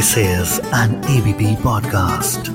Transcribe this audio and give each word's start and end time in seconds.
This 0.00 0.16
is 0.16 0.50
an 0.72 0.92
ABP 1.12 1.56
podcast. 1.62 2.46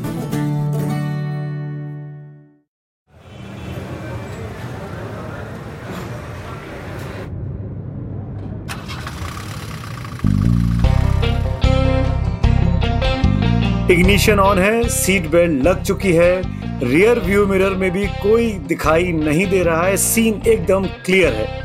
Ignition 13.92 14.40
on 14.40 14.60
है 14.60 14.88
seat 14.90 15.30
belt 15.30 15.64
लग 15.66 15.84
चुकी 15.84 16.14
है 16.14 16.32
रियर 16.84 17.20
व्यू 17.20 17.46
मिरर 17.48 17.76
में 17.76 17.90
भी 17.92 18.08
कोई 18.24 18.52
दिखाई 18.68 19.12
नहीं 19.12 19.46
दे 19.50 19.62
रहा 19.64 19.84
है 19.84 19.98
सीन 19.98 20.42
एकदम 20.48 20.88
क्लियर 21.06 21.34
है 21.34 21.65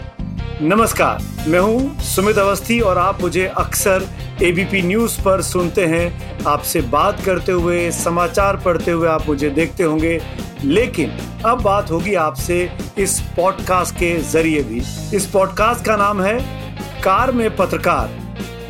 नमस्कार, 0.62 1.18
मैं 1.48 1.58
हूँ 1.58 2.00
सुमित 2.00 2.38
अवस्थी 2.38 2.78
और 2.80 2.98
आप 2.98 3.20
मुझे 3.22 3.44
अक्सर 3.46 4.04
एबीपी 4.42 4.82
न्यूज़ 4.82 5.20
पर 5.22 5.42
सुनते 5.42 5.86
हैं। 5.86 6.44
आपसे 6.44 6.80
बात 6.80 7.20
करते 7.24 7.52
हुए, 7.52 7.90
समाचार 7.90 8.56
पढ़ते 8.56 8.90
हुए 8.90 9.08
आप 9.08 9.26
मुझे 9.28 9.50
देखते 9.50 9.82
होंगे। 9.82 10.20
लेकिन 10.64 11.16
अब 11.46 11.62
बात 11.62 11.90
होगी 11.90 12.14
आपसे 12.14 12.70
इस 12.98 13.18
पॉडकास्ट 13.36 13.94
के 13.94 14.14
ज़रिए 14.22 14.62
भी। 14.62 14.82
इस 15.16 15.30
पॉडकास्ट 15.32 15.84
का 15.84 15.96
नाम 15.96 16.22
है 16.22 16.38
कार 17.02 17.32
में 17.32 17.56
पत्रकार, 17.56 18.10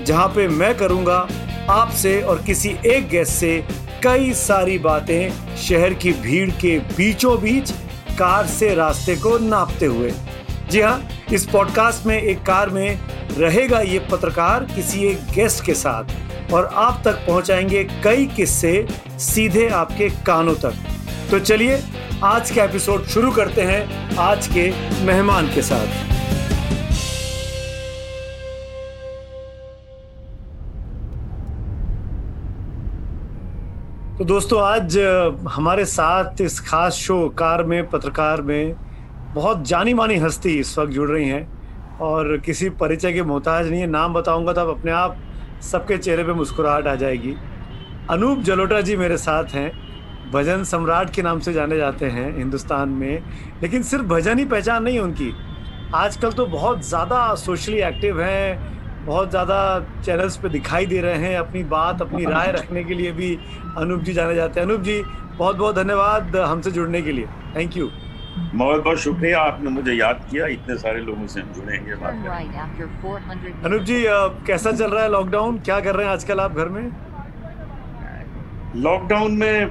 जहाँ 0.06 0.28
पे 0.28 0.48
मैं 0.48 0.74
करूँगा 0.74 1.26
आपसे 1.70 2.20
और 2.20 2.42
किसी 2.42 2.76
एक 2.86 3.08
गेस्ट 3.08 3.32
से 3.32 3.64
कई 4.04 4.32
सारी 4.36 4.78
बातें। 4.78 5.56
शहर 5.58 5.94
की 5.94 6.12
भीड़ 6.12 6.50
के 6.52 6.78
बीचों 6.96 7.40
बीच 7.42 7.70
कार 8.18 8.46
से 8.48 8.74
रास्ते 8.74 9.16
को 9.16 9.38
नापते 9.38 9.86
हुए। 9.86 10.12
जी 10.70 10.80
हाँ 10.80 11.00
इस 11.32 11.46
पॉडकास्ट 11.46 12.06
में 12.06 12.20
एक 12.22 12.42
कार 12.42 12.70
में 12.70 12.98
रहेगा 13.38 13.78
ये 13.80 13.98
पत्रकार 14.10 14.64
किसी 14.64 15.00
एक 15.04 15.20
गेस्ट 15.34 15.64
के 15.64 15.74
साथ 15.74 16.52
और 16.52 16.64
आप 16.64 17.00
तक 17.04 17.14
पहुंचाएँगे 17.26 17.82
कई 18.04 18.26
किस्से 18.26 18.86
सीधे 19.18 19.68
आपके 19.68 20.08
कानों 20.26 20.54
तक। 20.54 20.74
तो 21.30 21.38
चलिए, 21.38 21.82
आज 22.24 22.50
का 22.50 22.64
एपिसोड 22.64 23.04
शुरू 23.04 23.30
करते 23.30 23.62
हैं 23.62 24.16
आज 24.16 24.46
के 24.46 24.70
मेहमान 25.04 25.46
के 25.46 25.62
साथ। 25.62 25.98
तो 34.18 34.24
दोस्तों, 34.24 34.62
आज 34.62 34.98
हमारे 35.48 35.84
साथ 35.84 36.40
इस 36.40 36.60
खास 36.60 36.92
शो 36.92 37.28
कार 37.28 37.62
में, 37.62 37.88
पत्रकार 37.88 38.42
में 38.42 38.74
बहुत 39.32 39.62
जानी 39.68 39.94
मानी 39.94 40.16
हस्ती 40.18 40.58
इस 40.58 40.78
वक्त 40.78 40.92
जुड़ 40.92 41.10
रही 41.10 41.28
हैं 41.28 41.98
और 42.02 42.36
किसी 42.36 42.68
परिचय 42.78 43.12
के 43.12 43.22
मोहताज 43.22 43.68
नहीं 43.70 43.80
है। 43.80 43.86
नाम 43.88 44.14
बताऊँगा 44.14 44.52
तो 44.52 44.60
अपने 44.70 44.92
आप 44.92 45.16
सबके 45.62 45.98
चेहरे 45.98 46.24
पे 46.24 46.32
मुस्कुराहट 46.32 46.86
आ 46.86 46.94
जाएगी। 46.94 47.34
अनूप 48.10 48.38
जलोटा 48.40 48.80
जी 48.80 48.96
मेरे 48.96 49.16
साथ 49.18 49.54
हैं। 49.54 49.70
भजन 50.32 50.64
सम्राट 50.64 51.10
के 51.10 51.22
नाम 51.22 51.40
से 51.40 51.52
जाने 51.52 51.76
जाते 51.76 52.06
हैं 52.06 52.36
हिंदुस्तान 52.36 52.88
में, 52.88 53.22
लेकिन 53.62 53.82
सिर्फ़ 53.82 54.04
भजन 54.06 54.38
ही 54.38 54.44
पहचान 54.46 54.82
नहीं 54.82 54.98
उनकी। 54.98 55.32
आजकल 55.94 56.32
तो 56.32 56.46
बहुत 56.48 56.84
ज़्यादा 56.86 57.34
सोशली 57.36 57.78
एक्टिव 57.82 58.20
हैं, 58.22 59.06
बहुत 59.06 59.30
ज़्यादा 59.30 59.58
चैनल्स 60.04 60.36
पे 60.36 60.48
दिखाई 60.48 60.86
दे 60.86 61.00
रहे 61.00 61.18
हैं 61.18 61.36
अपनी 61.38 61.62
बात, 61.66 62.02
अपनी 62.02 62.24
राय 62.24 62.52
रखने 62.52 62.84
के 62.84 62.94
लिए 62.94 63.12
भी 63.12 63.34
अनूप 63.78 64.02
जी 64.02 64.12
जाने 64.12 64.34
जाते 64.34 64.60
हैं। 64.60 64.66
अनूप 64.66 64.80
जी 64.82 65.02
बहुत 65.38 65.56
बहुत 65.56 65.74
धन्यवाद 65.76 66.36
हमसे 66.36 66.70
जुड़ने 66.70 67.02
के 67.02 67.12
लिए। 67.12 67.26
थैंक 67.56 67.76
यू 67.76 67.90
बहुत 68.38 68.84
बहुत 68.84 68.98
शुक्रिया 68.98 69.40
आपने 69.40 69.70
मुझे 69.70 69.92
याद 69.92 70.26
किया। 70.30 70.46
इतने 70.46 70.76
सारे 70.76 71.00
लोगों 71.00 71.26
से 71.26 71.40
हम 71.40 71.52
जुड़ेंगे 71.52 71.92
अनूप 73.64 73.82
जी 73.82 74.04
कैसा 74.46 74.72
चल 74.72 74.90
रहा 74.90 75.02
है 75.02 75.10
लॉकडाउन 75.10 75.58
क्या 75.58 75.80
कर 75.80 75.94
रहे 75.94 76.06
हैं 76.06 76.12
आजकल 76.12 76.40
आप 76.40 76.52
घर 76.52 76.68
में? 76.68 76.90
लॉकडाउन 78.76 79.32
में 79.32 79.66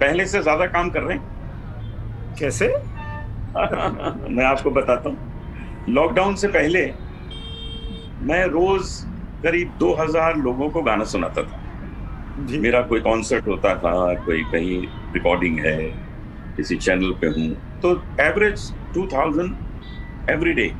पहले 0.00 0.26
से 0.26 0.42
ज़्यादा 0.42 0.66
काम 0.66 0.90
कर 0.90 1.02
रहे 1.02 1.16
हैं। 1.18 2.34
कैसे? 2.38 2.68
मैं 4.28 4.44
आपको 4.44 4.70
बताता 4.70 5.08
हूँ। 5.08 5.86
लॉकडाउन 5.88 6.34
से 6.34 6.48
पहले 6.48 6.94
मैं 8.22 8.44
रोज 8.46 9.04
करीब 9.42 9.72
2000 9.78 10.36
लोगों 10.36 10.70
को 10.70 10.82
गाना 10.82 11.04
सुनाता 11.04 11.42
था। 11.42 11.60
मेरा 12.38 12.82
कोई 12.82 13.00
कॉन्सर्ट 13.00 13.48
होता 13.48 13.74
था 13.74 14.14
कोई 14.14 14.42
कहीं 14.42 14.86
रिकॉर्डिंग 15.14 15.58
है 15.58 16.07
किसी 16.58 16.76
चैनल 16.76 17.10
पे 17.20 17.26
हूँ। 17.30 17.48
तो 17.82 17.90
एवरेज 18.20 18.70
2000 18.94 19.50
एवरी 20.30 20.52
डे 20.52 20.72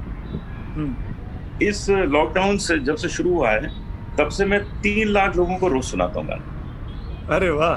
इस 1.63 1.89
लॉकडाउन 1.91 2.57
से 2.59 2.79
जब 2.81 2.97
से 2.97 3.09
शुरू 3.09 3.35
हुआ 3.35 3.51
है 3.51 3.71
तब 4.19 4.29
से 4.31 4.45
मैं 4.47 4.61
तीन 4.83 5.09
लाख 5.09 5.37
लोगों 5.37 5.57
को 5.59 5.69
रोज 5.69 5.85
सुनाता 5.85 6.21
हूँ 6.21 6.29
गाना। 6.29 7.35
अरे 7.37 7.51
वाह। 7.51 7.75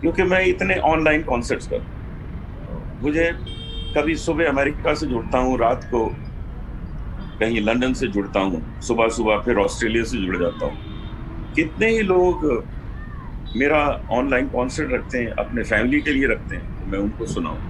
क्योंकि 0.00 0.22
मैं 0.22 0.44
इतने 0.46 0.74
ऑनलाइन 0.86 1.22
कॉन्सर्ट्स 1.22 1.66
कर 1.72 1.86
मुझे 3.02 3.30
कभी 3.96 4.14
सुबह 4.16 4.48
अमेरिका 4.48 4.94
से 4.94 5.06
जुड़ता 5.06 5.38
हूँ 5.38 5.58
रात 5.58 5.84
को 5.90 6.04
कहीं 7.40 7.60
लंदन 7.60 7.92
से 7.92 8.06
जुड़ता 8.08 8.40
हूँ 8.40 8.62
सुबह 8.82 9.08
सुबह 9.16 9.38
फिर 9.44 9.56
ऑस्ट्रेलिया 9.58 10.04
से 10.04 10.18
जुड़ 10.26 10.36
जाता 10.36 10.66
हूँ। 10.66 11.54
कितने 11.54 11.88
ही 11.90 12.02
लोग 12.02 12.44
मेरा 13.56 13.80
ऑनलाइन 14.12 14.48
कॉन्सर्ट 14.48 14.92
रखते 14.92 15.18
हैं 15.18 15.30
अपने 15.38 15.62
फैमिली 15.62 16.00
के 16.00 16.12
लिए 16.12 16.26
रखते 16.28 16.56
हैं। 16.56 16.69
मैं 16.86 16.98
उनको 16.98 17.26
सुनाऊं। 17.26 17.60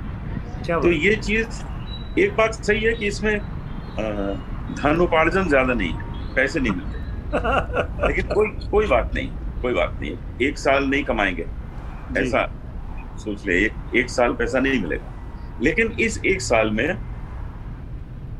तो 0.82 0.92
ये 0.92 1.14
चीज़ 1.16 1.62
एक 2.16 2.34
बात 2.36 2.54
सही 2.54 2.84
है 2.84 2.92
कि 2.94 3.06
इसमें 3.06 3.38
धन 4.72 5.00
उपार्जन 5.00 5.48
ज़्यादा 5.48 5.74
नहीं 5.74 5.92
है 5.94 6.04
पैसे 6.36 6.60
नहीं 6.60 6.74
मिलते। 6.76 6.98
लेकिन 8.06 8.24
कोई 8.34 8.48
कोई 8.70 8.86
बात 8.86 9.10
नहीं 9.14 9.30
कोई 9.62 9.74
बात 9.74 9.96
नहीं। 10.02 10.16
एक 10.40 10.58
साल 10.58 10.84
नहीं 10.84 11.04
कमाएँगे 11.04 11.46
ऐसा 12.10 12.44
सोच 13.18 13.46
ले 13.46 13.58
एक 13.64 13.76
एक 13.96 14.10
साल 14.10 14.32
पैसा 14.34 14.60
नहीं 14.60 14.80
मिलेगा। 14.82 15.12
लेकिन 15.58 15.92
इस 16.00 16.20
एक 16.26 16.42
साल 16.42 16.70
में 16.70 16.98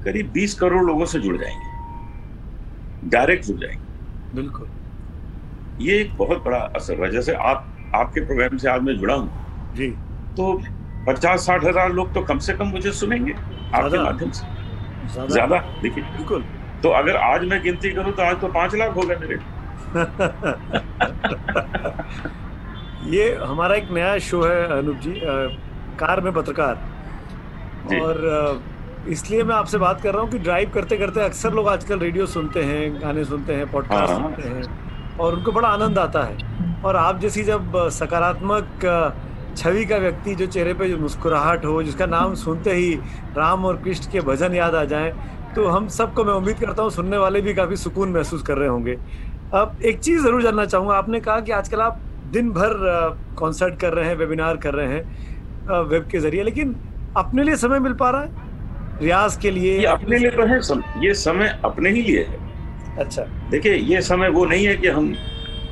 करीब 0.03 0.31
20 0.33 0.55
करोड़ 0.55 0.85
लोगों 0.87 1.07
से 1.07 1.21
जुड़ 1.21 1.37
जाएँगे। 1.37 1.69
डायरेक्ट 3.03 3.45
जुड़ 3.45 3.59
जाएँगे। 3.61 3.89
बिल्कुल। 4.33 4.69
ये 5.79 6.01
एक 6.01 6.17
बहुत 6.17 6.43
बड़ा 6.45 6.59
असर 6.77 7.05
है। 7.05 7.11
जैसे 7.11 7.35
आप 7.35 7.67
आपके 7.95 8.21
प्रोग्राम 8.21 8.57
से 8.57 8.69
आज 8.71 8.83
मैं 8.83 8.97
जुड़ा 8.97 9.15
हूँ। 9.15 9.31
जी। 9.75 9.91
तो 10.37 10.61
पचास 11.07 11.47
साठ 11.47 11.65
हज़ार 11.65 11.93
लोग 11.93 12.13
तो 12.15 12.21
कम 12.23 12.39
से 12.39 12.53
कम 12.53 12.69
मुझे 12.69 12.93
सुनेंगे 12.93 13.33
आपके 13.33 13.99
माध्यम 13.99 14.31
से। 14.31 14.47
ज़्यादा? 15.27 15.57
देखिए। 15.83 16.05
बिल्कुल। 16.17 16.45
तो 16.83 16.89
अगर 16.99 17.17
आज 17.17 17.45
मैं 17.45 17.63
गिनती 17.63 17.91
करूँ 17.93 18.13
तो 18.13 18.23
आज 18.23 18.41
तो 18.41 18.49
पाँच 18.49 18.75
लाख 18.75 18.97
हो 18.97 19.03
गए 19.03 19.17
मेरे। 19.17 19.39
ये 23.11 23.35
हमारा 23.43 23.75
एक 23.75 23.91
नया 23.91 24.19
शो 24.21 24.43
है 24.43 24.79
अनूप 24.79 24.97
जी 24.97 25.13
आ, 25.13 25.47
कार 25.99 26.21
में 26.21 26.33
पत्रकार। 26.33 26.75
और 28.01 28.63
इसलिए 29.09 29.43
मैं 29.43 29.55
आपसे 29.55 29.79
बात 29.79 30.01
कर 30.01 30.13
रहा 30.13 30.23
हूँ 30.23 30.31
कि 30.31 30.39
ड्राइव 30.39 30.71
करते 30.75 30.97
करते 30.97 31.21
अक्सर 31.21 31.53
लोग 31.53 31.69
आजकल 31.69 31.99
रेडियो 31.99 32.27
सुनते 32.27 32.63
हैं 32.63 33.03
गाने 33.03 33.25
सुनते 33.25 33.55
हैं 33.55 33.71
पॉडकास्ट 33.73 34.13
हाँ। 34.13 34.19
सुनते 34.19 34.43
हैं 34.49 34.63
और 35.19 35.35
उनको 35.35 35.53
बड़ा 35.53 35.69
आनंद 35.69 35.99
आता 35.99 36.23
है। 36.23 36.37
और 36.83 36.97
आप 36.97 37.19
जैसी 37.21 37.43
जब 37.45 37.89
सकारात्मक 37.93 38.85
छवि 39.61 39.85
का 39.85 39.97
व्यक्ति 39.99 40.35
जो 40.35 40.47
चेहरे 40.47 40.75
पे 40.75 40.89
जो 40.89 40.97
मुस्कुराहट 40.99 41.65
हो 41.65 41.83
जिसका 41.83 42.07
नाम 42.07 42.35
सुनते 42.37 42.75
ही 42.75 42.95
राम 43.37 43.65
और 43.65 43.77
कृष्ण 43.85 44.11
के 44.13 44.21
भजन 44.27 44.55
याद 44.55 44.75
आ 44.75 44.85
जाएँ 44.93 45.13
तो 45.55 45.67
हम 45.69 45.89
सबको 45.91 46.25
मैं 46.25 46.35
उम्मीद 46.35 46.59
करता 46.59 46.83
हूँ 46.83 46.91
सुनने 46.91 47.17
वाले 47.19 47.41
भी 47.41 47.55
काफ़ी 47.55 47.77
सुकून 47.77 48.13
महसूस 48.13 48.43
कर 48.43 48.59
रहे 48.59 48.69
होंगे। 48.69 48.97
अब 49.55 49.79
एक 49.85 49.99
चीज़ 49.99 50.23
ज़रूर 50.23 50.43
जानना 50.43 50.65
चाहूँगा 50.67 50.95
आपने 50.95 51.21
कहा 51.21 51.41
कि 51.41 51.53
आजकल 51.53 51.81
आप 51.81 52.01
दिन 52.33 52.51
भर 52.53 52.75
कॉन्सर्ट 53.39 53.79
कर 53.81 53.93
रहे 53.95 54.09
हैं 54.09 54.17
वेबिनार 54.17 54.57
कर 54.57 54.75
रहे 54.75 54.89
हैं 54.89 55.83
वेब 55.89 56.09
के 56.13 56.19
ज़रिए 56.21 56.43
लेकिन 56.45 56.75
अपने 57.17 57.43
लिए 57.43 57.57
समय 57.57 57.79
मिल 57.81 57.93
पा 57.95 58.11
रहा 58.11 58.23
है? 58.23 58.99
रियाज 59.01 59.37
के 59.43 59.51
लिए? 59.51 59.79
ये 59.79 59.87
अपने 59.87 60.19
लिए 60.19 60.31
तो 60.31 60.47
है 60.47 60.61
सम, 60.63 60.83
ये 61.03 61.15
समय 61.17 61.59
अपने 61.65 61.91
ही 61.91 62.03
लिए 62.03 62.23
है। 62.25 62.39
अच्छा। 62.99 63.23
देखिए 63.51 63.75
ये 63.75 64.01
समय 64.03 64.29
वो 64.31 64.45
नहीं 64.45 64.67
है 64.67 64.77
कि 64.77 64.89
हम 64.89 65.13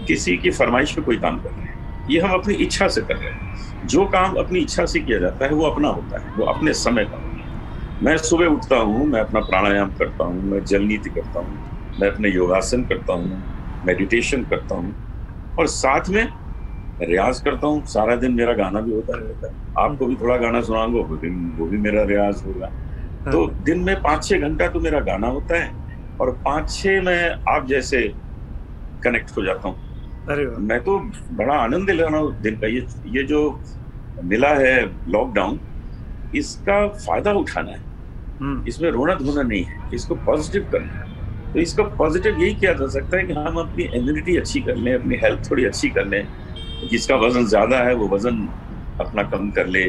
किसी 0.09 0.37
की 0.37 0.51
फरमाइश 0.51 0.93
पे 0.93 1.03
कोई 1.03 1.17
काम 1.19 1.39
कर 1.41 1.51
रहे 1.51 1.61
हैं। 1.61 1.68
ये 2.11 2.21
हम 2.21 2.33
अपनी 2.33 2.55
इच्छा 2.57 2.89
से 2.89 3.01
कर 3.03 3.17
रहे 3.17 3.31
हैं। 3.31 3.87
जो 3.87 4.05
काम 4.09 4.35
अपनी 4.37 4.61
इच्छा 4.61 4.85
से 4.87 5.01
किया 5.01 5.19
जाता 5.19 5.45
है 5.45 5.53
वो 5.53 5.65
अपना 5.65 5.89
होता 5.89 6.21
है 6.21 6.33
वो 6.37 6.45
अपने 6.47 6.73
समय 6.75 7.05
का 7.05 7.17
होता 7.17 7.27
है। 7.29 8.03
मैं 8.03 8.17
सुबह 8.19 8.47
उठता 8.47 8.77
हूँ 8.79 9.07
मैं 9.07 9.21
अपना 9.21 9.41
प्राणायाम 9.43 9.91
करता 9.99 10.25
हूँ 10.25 10.43
मैं 10.43 10.65
जल 10.65 10.83
नीति 10.85 11.11
करता 11.11 11.41
हूँ 11.41 11.99
मैं 12.01 12.11
अपने 12.11 12.29
योगासन 12.29 12.83
करता 12.85 13.13
हूँ 13.13 13.43
मेडिटेशन 13.87 14.43
करता 14.45 14.75
हूँ 14.75 14.95
और 15.59 15.67
साथ 15.67 16.09
में 16.09 16.27
रियाज 17.01 17.41
करता 17.41 17.67
हूँ। 17.67 17.85
सारा 17.87 18.15
दिन 18.17 18.33
मेरा 18.35 18.53
गाना 18.53 18.81
भी 18.81 18.93
होता 18.93 19.17
रहता 19.17 19.47
है। 19.47 19.55
आपको 19.79 20.07
भी 20.07 20.15
थोड़ा 20.17 20.37
गाना 20.37 20.61
सुनाऊँगा 20.61 21.01
वो 21.01 21.17
भी 21.17 21.29
वो 21.59 21.67
भी 21.67 21.79
मेरा 21.79 22.03
रियाज 22.05 22.43
होगा। 22.47 22.67
हाँ। 22.67 23.33
तो 23.33 23.47
दिन 23.65 23.81
में 23.81 23.95
पाँच 24.03 24.25
छः 24.25 24.41
घंटा 24.41 24.69
तो 24.69 24.81
मेरा 24.81 25.01
गाना 25.01 25.27
होता 25.29 25.63
है 25.63 25.71
और 26.21 26.31
पाँच 26.45 26.71
छः 26.73 27.03
में 27.03 27.45
आप 27.49 27.67
जैसे 27.67 28.03
कनेक्ट 29.05 29.37
हो 29.37 29.45
जाता 29.45 29.69
हूँ। 29.69 29.88
अरे 30.31 30.45
मैं 30.61 30.79
तो 30.85 30.99
बड़ा 31.33 31.55
आनंद 31.55 31.91
ले 31.91 32.03
रहा 32.03 32.19
हूँ 32.19 32.41
दिन 32.43 32.57
का। 32.61 32.67
ये 32.67 32.87
ये 33.09 33.23
जो 33.25 33.41
मिला 34.25 34.49
है 34.55 34.75
लॉकडाउन 35.11 35.59
इसका 36.37 36.87
फ़ायदा 36.89 37.33
उठाना 37.33 37.71
है। 37.71 37.81
हम्म। 38.41 38.67
इसमें 38.69 38.91
रोना 38.91 39.15
धोना 39.15 39.43
नहीं 39.43 39.63
है। 39.65 39.91
इसको 39.95 40.15
पॉजिटिव 40.27 40.69
करना 40.73 40.93
है। 40.93 41.53
तो 41.53 41.59
इसका 41.61 41.83
पॉजिटिव 41.99 42.41
यही 42.41 42.55
किया 42.55 42.73
जा 42.73 42.87
सकता 42.89 43.17
है 43.17 43.23
कि 43.27 43.33
हम 43.33 43.57
अपनी 43.59 43.85
इम्यूनिटी 43.99 44.37
अच्छी 44.37 44.61
कर 44.61 44.77
लें 44.77 44.95
अपनी 44.95 45.17
हेल्थ 45.25 45.51
थोड़ी 45.51 45.65
अच्छी 45.65 45.89
कर 45.91 46.07
लें 46.07 46.23
जिसका 46.91 47.17
वज़न 47.17 47.47
ज़्यादा 47.47 47.79
है 47.85 47.95
वो 47.95 48.09
वज़न 48.09 48.49
अपना 49.01 49.23
कम 49.31 49.51
कर 49.51 49.67
ले 49.67 49.85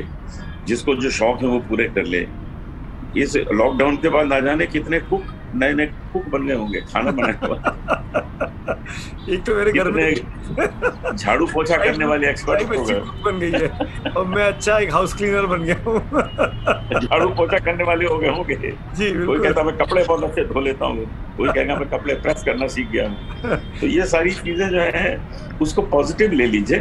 जिसको 0.67 0.95
जो 0.95 1.09
शौक 1.11 1.41
है 1.41 1.47
वो 1.47 1.59
पूरे 1.69 1.87
कर 1.97 2.05
ले। 2.05 2.25
इस 3.17 3.35
लॉकडाउन 3.35 3.95
के 3.97 4.09
बाद 4.09 4.27
ना 4.27 4.39
जाने 4.39 4.67
कितने 4.67 4.99
कुक 5.11 5.23
नए 5.55 5.73
नए 5.73 5.85
कुक 6.13 6.29
बन 6.29 6.47
गए 6.47 6.55
होंगे 6.55 6.81
खाना 6.93 7.11
बनाने 7.11 7.47
वाले 7.47 8.27
एक 9.29 9.43
तो 9.45 9.55
मेरे 9.55 9.71
घर 9.71 9.89
में 9.91 11.15
झाड़ू 11.15 11.45
पोछा 11.47 11.77
करने 11.77 12.05
वाले 12.05 12.29
एक्सपर्ट 12.29 12.61
हो 12.69 12.83
गए 12.83 12.99
बन 13.23 13.39
गई 13.39 13.51
है। 13.51 14.11
और 14.11 14.25
मैं 14.27 14.43
अच्छा 14.43 14.77
एक 14.77 14.93
हाउस 14.93 15.13
क्लीनर 15.13 15.45
बन 15.45 15.63
गया 15.63 15.75
हूँ। 15.85 15.99
झाड़ू 16.99 17.29
पोछा 17.29 17.59
करने 17.59 17.83
वाले 17.83 18.05
हो 18.05 18.17
गए 18.17 18.29
होंगे। 18.29 18.55
जी 18.55 19.11
कोई 19.25 19.39
कहता 19.39 19.63
मैं 19.63 19.75
कपड़े 19.77 20.03
बहुत 20.03 20.23
अच्छे 20.23 20.45
धो 20.45 20.61
लेता 20.61 20.85
हूँ। 20.85 21.05
कोई 21.37 21.49
कहेगा 21.49 21.75
मैं 21.75 21.89
कपड़े 21.89 22.13
प्रेस 22.15 22.43
करना 22.45 22.67
सीख 22.67 22.89
गया 22.91 23.07
हूँ। 23.07 23.57
तो 23.79 23.87
ये 23.87 24.05
सारी 24.07 24.31
चीज़ें 24.31 24.67
जो 24.69 24.79
है 24.79 25.19
उसको 25.61 25.81
पॉजिटिव 25.91 26.31
ले 26.31 26.47
लीजिए। 26.47 26.79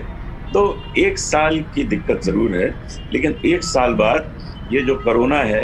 तो 0.53 0.63
एक 0.99 1.19
साल 1.19 1.61
की 1.75 1.85
दिक्कत 1.87 2.23
ज़रूर 2.25 2.55
है 2.55 2.69
लेकिन 3.13 3.35
एक 3.47 3.65
साल 3.65 3.95
बाद 3.95 4.35
ये 4.73 4.83
जो 4.83 4.95
कोरोना 4.99 5.43
है 5.45 5.63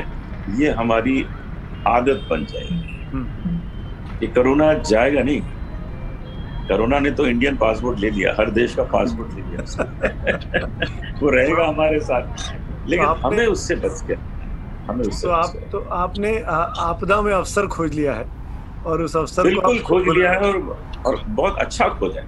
ये 0.58 0.70
हमारी 0.72 1.25
आदत 1.88 2.26
बन 2.31 2.44
जाएगी। 2.50 3.08
हम्म। 3.12 3.60
ये 4.22 4.26
कोरोना 4.28 4.72
जाएगा 4.82 5.22
नहीं 5.22 5.40
कोरोना 6.69 6.99
ने 6.99 7.11
तो 7.11 7.26
इंडियन 7.26 7.56
पासपोर्ट 7.56 7.99
ले 7.99 8.11
लिया 8.11 8.34
हर 8.38 8.50
देश 8.50 8.75
का 8.75 8.82
पासपोर्ट 8.93 9.34
ले 9.34 9.43
लिया 9.43 11.19
वो 11.22 11.31
रहेगा 11.31 11.66
हमारे 11.66 12.00
साथ। 12.00 12.88
लेकिन 12.88 13.06
तो 13.06 13.12
हमें 13.14 13.46
उससे 13.46 13.75
बच 13.75 14.02
गया। 14.08 14.19
हमें 14.88 15.05
उससे 15.05 15.26
तो 15.26 15.32
आप 15.32 15.52
तो 15.72 15.78
आपने 15.93 16.38
आपदा 16.40 17.20
में 17.22 17.32
अवसर 17.32 17.66
खोज 17.66 17.94
लिया 17.94 18.14
है 18.14 18.26
और 18.87 19.02
उस 19.02 19.16
अवसर 19.16 19.43
बिल्कुल 19.43 19.78
खोज 19.81 20.08
लिया 20.08 20.31
है 20.31 20.38
और 20.38 20.78
और 21.06 21.20
बहुत 21.28 21.58
अच्छा 21.58 21.88
खोज 21.88 22.16
है। 22.16 22.25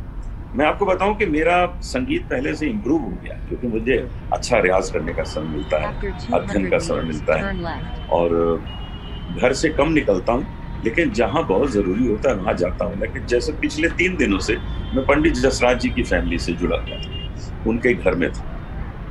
मैं 0.54 0.66
आपको 0.66 0.86
बताऊँ 0.86 1.14
कि 1.16 1.26
मेरा 1.26 1.56
संगीत 1.84 2.22
पहले 2.30 2.54
से 2.54 2.66
इम्प्रूव 2.66 3.00
हो 3.02 3.10
गया 3.24 3.34
क्योंकि 3.48 3.66
मुझे 3.68 3.96
अच्छा 4.32 4.58
रियाज 4.58 4.90
करने 4.90 5.12
का 5.14 5.24
समय 5.32 5.48
मिलता 5.48 5.78
है 5.78 6.12
अध्ययन 6.32 6.70
का 6.70 6.78
समय 6.78 7.02
मिलता 7.02 7.34
है। 7.36 8.06
और 8.10 8.60
घर 9.40 9.52
से 9.52 9.68
कम 9.68 9.92
निकलता 9.92 10.32
हूँ 10.32 10.46
लेकिन 10.86 11.10
जहाँ 11.12 11.46
बहुत 11.46 11.70
ज़रूरी 11.70 12.06
होता 12.06 12.30
है 12.30 12.36
वहाँ 12.36 12.54
जाता 12.54 12.84
हूँ। 12.84 12.98
लेकिन 13.00 13.26
जैसे 13.26 13.52
पिछले 13.60 13.88
तीन 13.98 14.16
दिनों 14.16 14.38
से 14.38 14.56
मैं 14.94 15.04
पंडित 15.06 15.34
जसराज 15.34 15.80
जी 15.80 15.88
की 15.90 16.02
फैमिली 16.02 16.38
से 16.38 16.52
जुड़ा 16.52 16.76
हुआ 16.76 16.96
था। 16.96 17.64
उनके 17.70 17.94
घर 17.94 18.14
में 18.14 18.30
था। 18.32 18.44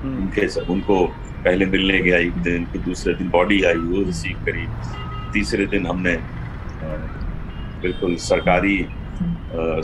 हम्म, 0.01 0.17
उनके 0.17 0.45
उनको 0.73 1.05
पहले 1.45 1.65
मिलने 1.65 1.99
गया 1.99 2.17
एक 2.17 2.37
दिन 2.43 2.65
फिर 2.65 2.81
दूसरे 2.81 3.13
दिन 3.13 3.29
बॉडी 3.29 3.61
आई 3.63 3.73
वो 3.73 4.03
रिसीव 4.03 4.37
करी। 4.45 4.65
तीसरे 5.33 5.65
दिन 5.65 5.87
हमने 5.87 6.17
बिल्कुल 7.81 8.15
सरकारी 8.21 8.77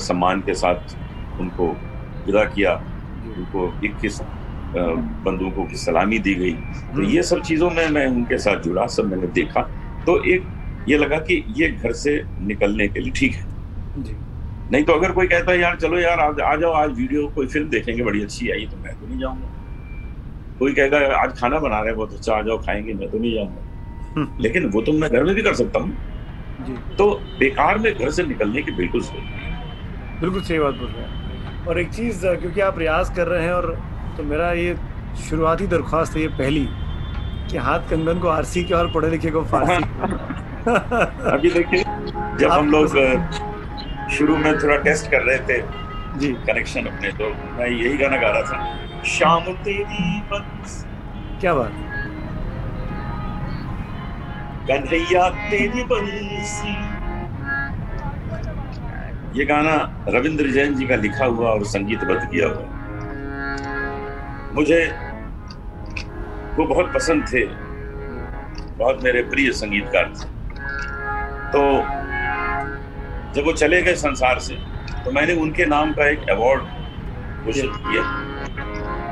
सम्मान 0.05 0.41
के 0.41 0.53
साथ 0.53 0.95
उनको 1.39 1.67
विदा 2.25 2.43
किया। 2.45 2.73
उनको 3.37 3.73
इक्कीस 3.83 4.21
बंदूकों 4.75 5.65
की 5.65 5.75
सलामी 5.75 6.19
दी 6.19 6.33
गई। 6.35 6.51
तो 6.51 6.93
हम्म। 6.93 7.05
ये 7.05 7.23
सब 7.23 7.41
चीज़ों 7.41 7.69
में 7.69 7.87
मैं 7.89 8.07
उनके 8.07 8.37
साथ 8.37 8.63
जुड़ा 8.63 8.85
सब 8.87 9.09
मैंने 9.11 9.27
देखा। 9.27 9.61
तो 10.05 10.17
एक 10.33 10.47
ये 10.89 10.97
लगा 10.97 11.17
कि 11.29 11.43
ये 11.57 11.69
घर 11.71 11.91
से 11.93 12.21
निकलने 12.41 12.87
के 12.87 12.99
लिए 12.99 13.11
ठीक 13.15 13.33
है। 13.33 14.03
जी। 14.03 14.15
नहीं 14.71 14.83
तो 14.83 14.93
अगर 14.93 15.11
कोई 15.11 15.27
कहता 15.27 15.51
है 15.51 15.59
यार 15.59 15.75
चलो 15.77 15.99
यार 15.99 16.19
आज 16.19 16.39
आ 16.41 16.55
जाओ 16.55 16.71
आज 16.73 16.91
वीडियो 16.97 17.27
कोई 17.35 17.47
फ़िल्म 17.47 17.69
देखेंगे 17.69 18.03
बड़ी 18.03 18.21
अच्छी 18.23 18.49
आई 18.51 18.65
तो 18.71 18.77
मैं 18.77 18.93
तो 18.99 19.07
नहीं 19.07 19.19
जाऊँगा। 19.19 19.47
कोई 20.59 20.73
कहेगा 20.73 20.97
आज 21.17 21.39
खाना 21.39 21.59
बना 21.59 21.79
रहे 21.79 21.87
हैं 21.87 21.95
बहुत 21.97 22.13
अच्छा 22.13 22.33
आ 22.33 22.41
जाओ 22.41 22.57
खाएँगे 22.65 22.93
मैं 22.93 23.09
तो 23.11 23.17
नहीं 23.17 23.33
जाऊँगा। 23.35 24.13
हम्म, 24.15 24.41
लेकिन 24.41 24.65
वो 24.69 24.81
तो 24.81 24.91
मैं 24.93 25.09
घर 25.11 25.23
में 25.23 25.33
भी 25.35 25.41
कर 25.41 25.53
सकता 25.53 25.79
हूँ। 25.79 26.95
तो 26.97 27.09
बेकार 27.39 27.77
में 27.79 27.93
घर 27.93 28.09
से 28.11 28.23
निकलने 28.23 28.61
की 28.61 28.71
बिल्कुल 28.71 29.01
ज़रूरत 29.01 29.23
नहीं 29.25 30.19
बिल्कुल 30.21 30.41
सही 30.41 30.59
बात 30.59 30.73
बोल 30.73 30.87
रहे 30.87 31.03
हैं। 31.03 31.65
और 31.67 31.79
एक 31.79 31.89
चीज़ 31.93 32.25
क्योंकि 32.27 32.61
आप 32.61 32.79
रियाज 32.79 33.09
कर 33.15 33.27
रहे 33.27 33.43
हैं 33.43 33.53
और 33.53 33.75
तो 34.17 34.23
मेरा 34.23 34.51
ये 34.53 34.75
शुरुआती 35.29 35.67
दरख्वास्त 35.67 36.15
है 36.15 36.21
ये 36.21 36.27
पहली 36.37 36.67
कि 37.51 37.57
हाथ 37.57 37.89
कंगन 37.89 38.19
को 38.19 38.27
आरसी 38.27 38.63
के 38.63 38.73
और 38.73 38.91
पढ़े 38.91 39.09
लिखे 39.09 39.31
को 39.31 39.43
फारसी 39.45 39.83
अभी 41.33 41.49
देखिए 41.51 41.83
जब 42.39 42.51
हम 42.51 42.69
लोग 42.71 42.95
शुरू 44.11 44.37
में 44.37 44.53
थोड़ा 44.59 44.75
टेस्ट 44.77 45.11
कर 45.11 45.21
रहे 45.21 45.37
थे 45.37 45.61
जी। 46.19 46.31
कनेक्शन 46.47 46.85
अपने 46.85 47.11
तो 47.11 47.29
मैं 47.59 47.67
यही 47.67 47.97
गाना 47.97 48.17
गा 48.17 48.29
रहा 48.29 48.41
था 48.41 49.03
शाम 49.03 49.43
तेरी 49.63 50.21
बंस 50.31 50.85
क्या 51.41 51.53
बात? 51.53 51.71
कन्हैया 54.67 55.29
तेरी 55.29 55.83
बंसी। 55.83 56.73
ये 59.39 59.45
गाना 59.45 59.75
रविंद्र 60.07 60.51
जैन 60.51 60.75
जी 60.75 60.87
का 60.87 60.95
लिखा 60.95 61.25
हुआ 61.25 61.49
और 61.49 61.63
संगीतबद्ध 61.65 62.21
किया 62.31 62.47
हुआ। 62.47 62.65
मुझे 64.55 64.79
वो 66.57 66.65
बहुत 66.65 66.93
पसंद 66.93 67.25
थे 67.33 67.45
बहुत 68.77 69.03
मेरे 69.03 69.21
प्रिय 69.23 69.51
संगीतकार 69.51 70.13
थे। 70.19 70.30
तो 71.53 71.61
जब 73.35 73.45
वो 73.45 73.51
चले 73.53 73.81
गए 73.81 73.95
संसार 73.97 74.39
से 74.39 74.55
तो 75.05 75.11
मैंने 75.11 75.33
उनके 75.41 75.65
नाम 75.65 75.91
का 75.93 76.07
एक 76.09 76.29
अवार्ड 76.29 77.45
घोषित 77.45 77.71
किया। 77.77 78.03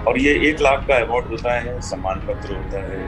और 0.08 0.18
ये 0.20 0.34
एक 0.50 0.62
लाख 0.62 0.86
का 0.88 0.96
अवार्ड 0.98 1.26
होता 1.26 1.54
है 1.56 1.80
सम्मान 1.82 2.20
पत्र 2.28 2.56
होता 2.56 2.84
है 2.84 3.00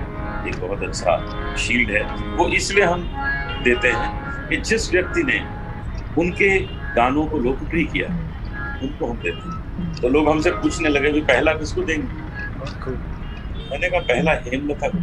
एक 0.50 0.60
बहुत 0.62 0.84
अच्छा 0.84 1.56
शील्ड 1.58 1.92
है। 1.92 2.04
वो 2.38 2.48
इसलिए 2.50 2.86
हम 2.86 3.04
देते 3.64 3.88
हैं 3.88 4.48
कि 4.50 4.58
जिस 4.60 4.92
व्यक्ति 4.92 5.24
ने 5.24 5.40
उनके 6.22 6.50
गानों 6.96 7.26
को 7.26 7.38
लोकप्रिय 7.40 7.86
किया 7.86 8.08
उनको 8.84 9.08
हम 9.08 9.18
देते 9.18 9.50
हैं। 9.50 9.94
तो 10.02 10.10
लोग 10.10 10.30
हमसे 10.30 10.52
पूछने 10.54 10.90
लगे 10.90 11.12
कि 11.12 11.22
पहला 11.22 11.54
किसको 11.54 11.82
देंगे? 11.82 12.08
मैंने 13.70 13.90
कहा 13.90 14.00
पहला 14.00 14.32
हेमलता 14.46 14.88
को 14.88 14.98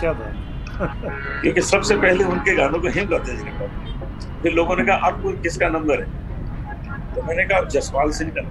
क्या 0.00 0.12
बात 0.12 0.34
क्योंकि 0.82 1.60
सबसे 1.60 1.96
पहले 1.96 2.24
उनके 2.24 2.56
गानों 2.56 2.78
को 2.78 2.88
जी 2.88 3.00
ने 3.00 3.06
गाया 3.06 4.40
फिर 4.42 4.52
लोगों 4.52 4.76
ने 4.76 4.84
कहा 4.84 5.10
कोई 5.10 5.32
किसका 5.32 5.68
नंबर 5.68 6.00
है? 6.00 6.06
तो 7.14 7.22
मैंने 7.22 7.44
कहा, 7.44 7.60
जसपाल 7.60 8.10
सिंह 8.10 8.32
का 8.38 8.42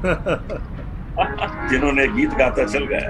जिन्होंने 1.68 2.08
गीत 2.08 2.30
गाता 2.30 2.64
चल 2.64 2.84
गया 2.84 3.00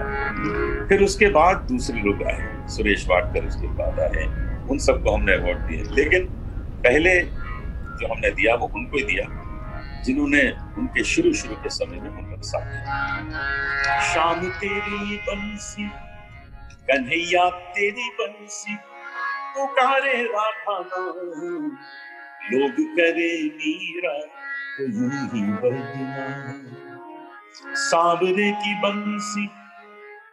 फिर 0.89 1.03
उसके 1.03 1.27
बाद 1.27 1.57
दूसरे 1.57 2.01
लोग 2.01 2.23
आए, 2.23 2.67
सुरेश 2.69 3.07
वाडकर 3.11 3.47
उसके 3.47 3.67
बाद 3.67 4.01
आए। 4.01 4.25
उन 4.71 4.79
सबको 4.79 5.15
हमने 5.15 5.35
अवार्ड 5.35 5.59
दिए। 5.59 5.85
लेकिन 5.91 6.25
पहले 6.85 7.21
जो 7.21 8.15
हमने 8.15 8.31
दिया, 8.31 8.55
वो 8.55 8.71
उनको 8.75 8.97
ही 8.97 9.02
दिया, 9.02 9.26
जिन्होंने 10.02 10.52
उनके 10.79 11.05
शुरू 11.05 11.33
शुरू 11.33 11.55
के 11.55 11.69
समय 11.69 12.00
में 12.00 12.11
उनका 12.11 12.40
साथ 12.40 12.61
दिया 12.61 14.00
शाम 14.00 14.40
तेरी 14.40 15.17
बंसी 15.17 15.90
कन्हैया, 16.91 17.49
तेरी 17.50 18.09
बंसी, 18.11 18.75
पुकारे 19.55 20.23
राधा 20.23 20.79
नाम 20.81 21.71
लोग 22.53 22.77
करे 22.97 23.33
मीरा 23.45 24.19
तो 24.77 24.85
यूँ 24.85 25.25
ही 25.33 25.43
बजना। 25.53 26.27
सांवरे 27.75 28.50
की 28.53 28.75
बंसी 28.81 29.47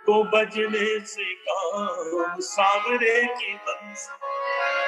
को 0.05 0.23
बजने 0.23 0.99
से 1.05 1.33
काम 1.47 2.39
सांवरे 2.39 3.23
की 3.23 3.53
बंसी 3.55 4.15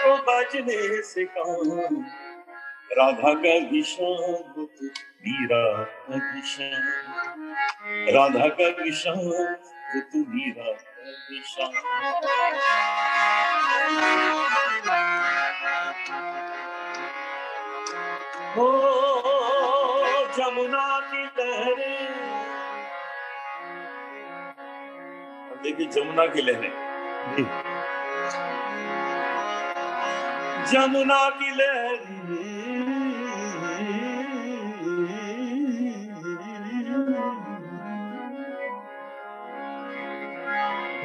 को 0.04 0.16
बजने 0.28 1.02
से 1.02 1.24
काम। 1.38 2.04
राधा 2.92 3.34
का 3.34 3.56
विशाल, 3.72 4.68
मीरा 5.26 5.84
का 5.84 6.16
विशाल। 6.36 6.84
राधा 8.16 8.48
का 8.48 8.68
विशाल 8.84 9.56
तू 9.96 10.26
मीरा 10.30 10.74
का 10.74 11.66
हो 18.56 18.68
जमुना 20.38 21.00
की 21.00 21.24
लहरें। 21.26 22.10
देखिए 25.64 25.88
जमुना 25.88 26.26
की 26.26 26.42
लहरें। 26.42 26.74
जमुना 30.66 31.30
की 31.30 31.52
लहरें। 31.52 32.59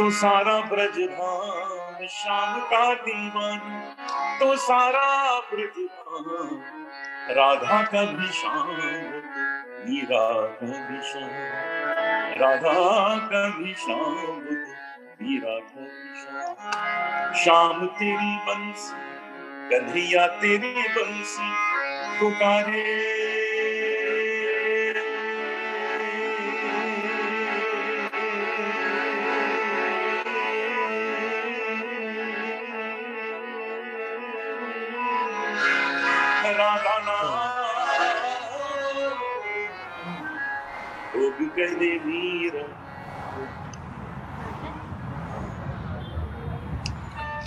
तो 0.00 0.10
सारा 0.10 0.60
ब्रजधाम 0.60 2.06
शाम 2.06 2.60
का 2.60 2.94
दीवान 2.94 3.58
तो 4.40 4.56
सारा 4.56 5.40
ब्रजधाम 5.40 6.24
राधा 7.30 7.82
का 7.82 8.00
विषाम 8.00 8.70
मीरा 9.84 10.24
का 10.62 10.70
विषाम 10.90 11.30
राधा 12.40 12.72
का 13.26 13.42
विषाम 13.58 14.40
मीरा 15.20 15.58
का 15.58 15.84
श्याम। 16.22 17.34
शाम 17.34 17.86
तेरी 17.86 18.36
बंसी 18.46 18.92
कन्हैया 19.70 20.26
तेरी 20.26 20.72
बंसी, 20.88 21.50
पुकारे 22.20 22.84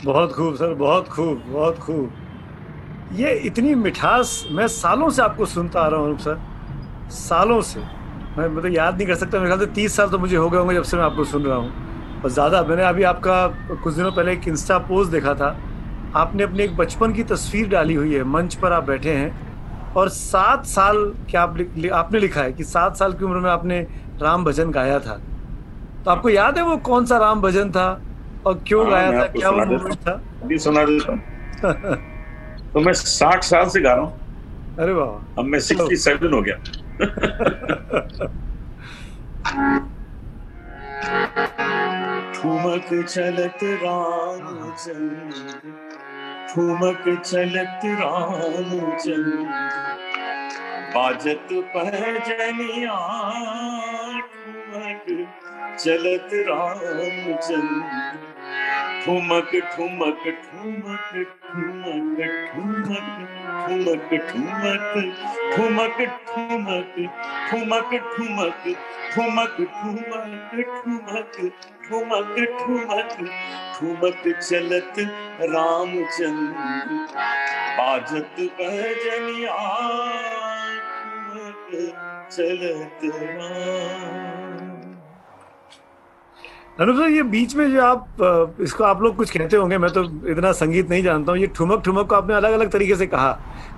बहुत 0.05 0.33
खूब, 0.33 0.55
सर, 0.55 0.73
बहुत 0.73 1.07
खूब 1.07 1.43
बहुत 1.47 1.77
खूब। 1.79 2.11
ये 3.13 3.33
इतनी 3.33 3.75
मिठास 3.75 4.47
मैं 4.51 4.67
सालों 4.67 5.09
से 5.09 5.21
आपको 5.21 5.45
सुनता 5.45 5.81
आ 5.81 5.87
रहा 5.87 5.99
हूँ, 5.99 6.17
सर। 6.17 6.39
सालों 7.09 7.61
से। 7.61 7.79
मैं 8.37 8.47
मतलब 8.47 8.71
याद 8.73 8.97
नहीं 8.97 9.07
कर 9.07 9.15
सकता, 9.15 9.37
मेरे 9.37 9.47
ख्याल 9.47 9.59
से 9.59 9.73
तीस 9.73 9.95
साल 9.95 10.09
तो 10.09 10.19
मुझे 10.19 10.35
हो 10.35 10.49
गए 10.49 10.57
होंगे 10.57 10.75
जब 10.75 10.83
से 10.83 10.97
मैं 10.97 11.03
आपको 11.03 11.23
सुन 11.23 11.43
रहा 11.43 11.57
हूँ। 11.57 12.21
और 12.23 12.29
ज़्यादा, 12.29 12.63
मैंने 12.63 12.83
अभी 12.83 13.03
आपका 13.03 13.47
कुछ 13.83 13.93
दिनों 13.93 14.11
पहले 14.11 14.33
एक 14.33 14.47
इंस्टा 14.47 14.77
पोस्ट 14.77 15.11
देखा 15.11 15.33
था। 15.33 15.57
आपने 16.15 16.43
अपने 16.43 16.63
एक 16.63 16.75
बचपन 16.77 17.13
की 17.13 17.23
तस्वीर 17.23 17.69
डाली 17.69 17.93
हुई 17.93 18.13
है 18.15 18.23
मंच 18.23 18.55
पर 18.55 18.71
आप 18.71 18.83
बैठे 18.83 19.13
हैं। 19.15 19.93
और 19.93 20.09
सात 20.09 20.65
साल 20.65 20.97
क्या 21.29 21.41
आप 21.41 21.57
लि, 21.57 21.89
आपने 21.89 22.19
लिखा 22.19 22.41
है 22.41 22.53
कि 22.53 22.63
सात 22.63 22.95
साल 22.97 23.13
की 23.13 23.25
उम्र 23.25 23.37
में 23.39 23.49
आपने 23.49 23.79
राम 24.21 24.43
भजन 24.45 24.71
गाया 24.71 24.99
था। 24.99 25.19
तो 26.05 26.11
आपको 26.11 26.29
याद 26.29 26.57
है 26.57 26.63
वो 26.63 26.77
कौन 26.77 27.05
सा 27.05 27.17
राम 27.17 27.41
भजन 27.41 27.71
था 27.71 28.01
और 28.45 28.63
क्यों 28.67 28.81
हाँ, 28.83 28.91
गाया 28.91 29.21
था 29.21 29.27
क्या 29.27 29.49
वो 29.49 29.65
मूवमेंट 29.65 29.95
था? 29.95 30.21
अभी 30.43 30.57
सुना 30.57 30.83
देता 30.85 31.15
तो 32.73 32.79
मैं 32.79 32.93
साठ 32.93 33.43
साल 33.43 33.69
से 33.69 33.81
गा 33.81 33.93
रहा 33.93 34.03
हूँ। 34.05 34.19
अरे 34.79 34.93
वाह। 34.93 35.39
अब 35.39 35.45
मैं 35.45 35.59
सिक्सटी 35.59 35.95
सेवन 35.95 36.33
हो 36.33 36.41
गया। 36.41 36.55
ठुमक 42.33 42.89
चलत 43.09 43.59
रामचंद्र 43.83 45.21
ठुमक 46.53 47.03
चलत 47.19 47.85
रामचंद्र 47.99 49.45
बाजत 50.93 51.47
पहजनिया 51.73 52.97
ठुमक 54.25 55.07
चलत 55.79 56.35
रामचंद्र 56.49 58.03
ठुमक 59.05 59.55
ठुमक 59.71 60.27
ठुमक 60.43 61.09
ठुमक 61.47 62.21
ठुमक 62.45 63.09
ठुमक 63.49 64.13
ठुमक 64.29 64.93
ठुमक 65.55 65.97
ठुमक 66.35 66.93
ठुमक 67.49 67.97
ठुमक 68.29 68.69
ठुमक 69.11 69.57
ठुमक 69.75 70.21
ठुमक 70.75 71.35
ठुमक 71.83 72.35
ठुमक 72.57 73.62
ठुमक 73.73 74.23
चलत 74.39 74.93
रामचंद्र। 75.43 76.57
बाजत 77.77 78.35
ठुमक 81.15 81.69
चलत 82.31 83.01
ये 87.07 87.23
बीच 87.23 87.55
में 87.55 87.71
जो 87.71 87.81
आप 87.81 88.57
इसको 88.61 88.83
आप 88.83 89.01
लोग 89.01 89.15
कुछ 89.15 89.31
कहते 89.31 89.57
होंगे, 89.57 89.77
मैं 89.77 89.89
तो 89.91 90.03
इतना 90.29 90.51
संगीत 90.51 90.89
नहीं 90.89 91.03
जानता 91.03 91.31
हूँ। 91.31 91.39
ये 91.39 91.47
ठुमक 91.47 91.83
ठुमक 91.85 92.07
को 92.09 92.15
आपने 92.15 92.33
अलग 92.35 92.53
अलग 92.53 92.71
तरीके 92.71 92.95
से 92.95 93.07
कहा। 93.07 93.31